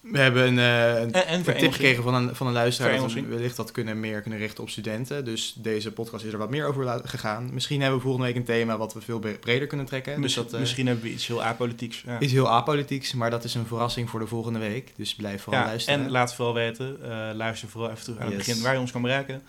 We 0.00 0.18
hebben 0.18 0.46
een, 0.46 0.58
eh, 0.58 1.00
een 1.00 1.12
En, 1.12 1.26
en 1.26 1.34
een 1.38 1.56
tip 1.56 1.72
gekregen 1.72 2.02
van 2.02 2.14
een, 2.14 2.34
van 2.34 2.46
een 2.46 2.52
luisteraar 2.52 2.96
dat 2.98 3.12
wellicht 3.12 3.56
dat 3.56 3.70
kunnen 3.70 4.00
meer 4.00 4.20
kunnen 4.20 4.38
richten 4.38 4.62
op 4.62 4.70
studenten. 4.70 5.24
Dus 5.24 5.54
deze 5.58 5.92
podcast 5.92 6.24
is 6.24 6.32
er 6.32 6.38
wat 6.38 6.50
meer 6.50 6.66
over 6.66 7.00
gegaan. 7.04 7.48
Misschien 7.52 7.80
hebben 7.80 7.98
we 7.98 8.04
volgende 8.04 8.26
week 8.26 8.36
een 8.36 8.44
thema 8.44 8.76
wat 8.78 8.94
we 8.94 9.00
veel 9.00 9.18
bre- 9.18 9.38
breder 9.38 9.66
kunnen 9.66 9.86
trekken. 9.86 10.12
Dus 10.12 10.22
Misschien, 10.22 10.42
dat 10.44 10.52
eh, 10.54 10.60
misschien 10.60 10.86
hebben 10.86 11.04
we 11.04 11.10
iets 11.10 11.26
heel 11.26 11.42
apolitieks. 11.42 12.02
Ja. 12.06 12.18
is 12.18 12.32
heel 12.32 12.48
apolitieks, 12.50 13.14
maar 13.14 13.30
dat 13.30 13.44
is 13.44 13.54
een 13.54 13.66
verrassing 13.66 14.10
voor 14.10 14.20
de 14.20 14.26
volgende 14.26 14.58
week. 14.58 14.92
Dus 14.96 15.14
blijf 15.14 15.42
vooral 15.42 15.62
Ja, 15.62 15.66
luisteren. 15.68 16.04
en 16.04 16.10
laat 16.10 16.34
vooral 16.34 16.54
weten, 16.54 16.98
eh, 17.02 17.34
luister 17.34 17.68
vooral 17.68 17.90
even 17.90 18.02
terug 18.04 18.18
aan 18.18 18.26
het 18.26 18.36
begin 18.36 18.62
waar 18.62 18.74
je 18.74 18.80
ons 18.80 18.90
kan 18.92 19.02
bereiken. 19.02 19.42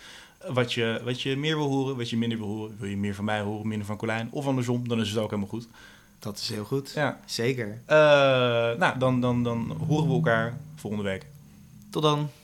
Wat 0.47 0.73
je, 0.73 1.01
wat 1.03 1.21
je 1.21 1.37
meer 1.37 1.57
wil 1.57 1.67
horen, 1.67 1.97
wat 1.97 2.09
je 2.09 2.17
minder 2.17 2.37
wil 2.37 2.47
horen. 2.47 2.75
Wil 2.79 2.89
je 2.89 2.97
meer 2.97 3.15
van 3.15 3.25
mij 3.25 3.41
horen, 3.41 3.67
minder 3.67 3.87
van 3.87 3.97
Colijn? 3.97 4.27
Of 4.31 4.45
andersom, 4.45 4.87
dan 4.87 4.99
is 5.01 5.09
het 5.09 5.17
ook 5.17 5.29
helemaal 5.29 5.49
goed. 5.49 5.67
Dat 6.21 6.38
is 6.38 6.49
heel 6.49 6.63
goed. 6.63 6.91
Ja. 6.95 7.19
Zeker. 7.25 7.81
Eh, 7.86 7.97
nou, 8.77 8.99
dan, 8.99 9.21
dan, 9.21 9.43
dan 9.43 9.71
horen 9.88 10.07
we 10.07 10.13
elkaar 10.13 10.57
volgende 10.75 11.03
week. 11.05 11.25
Tot 11.89 12.03
dan. 12.03 12.29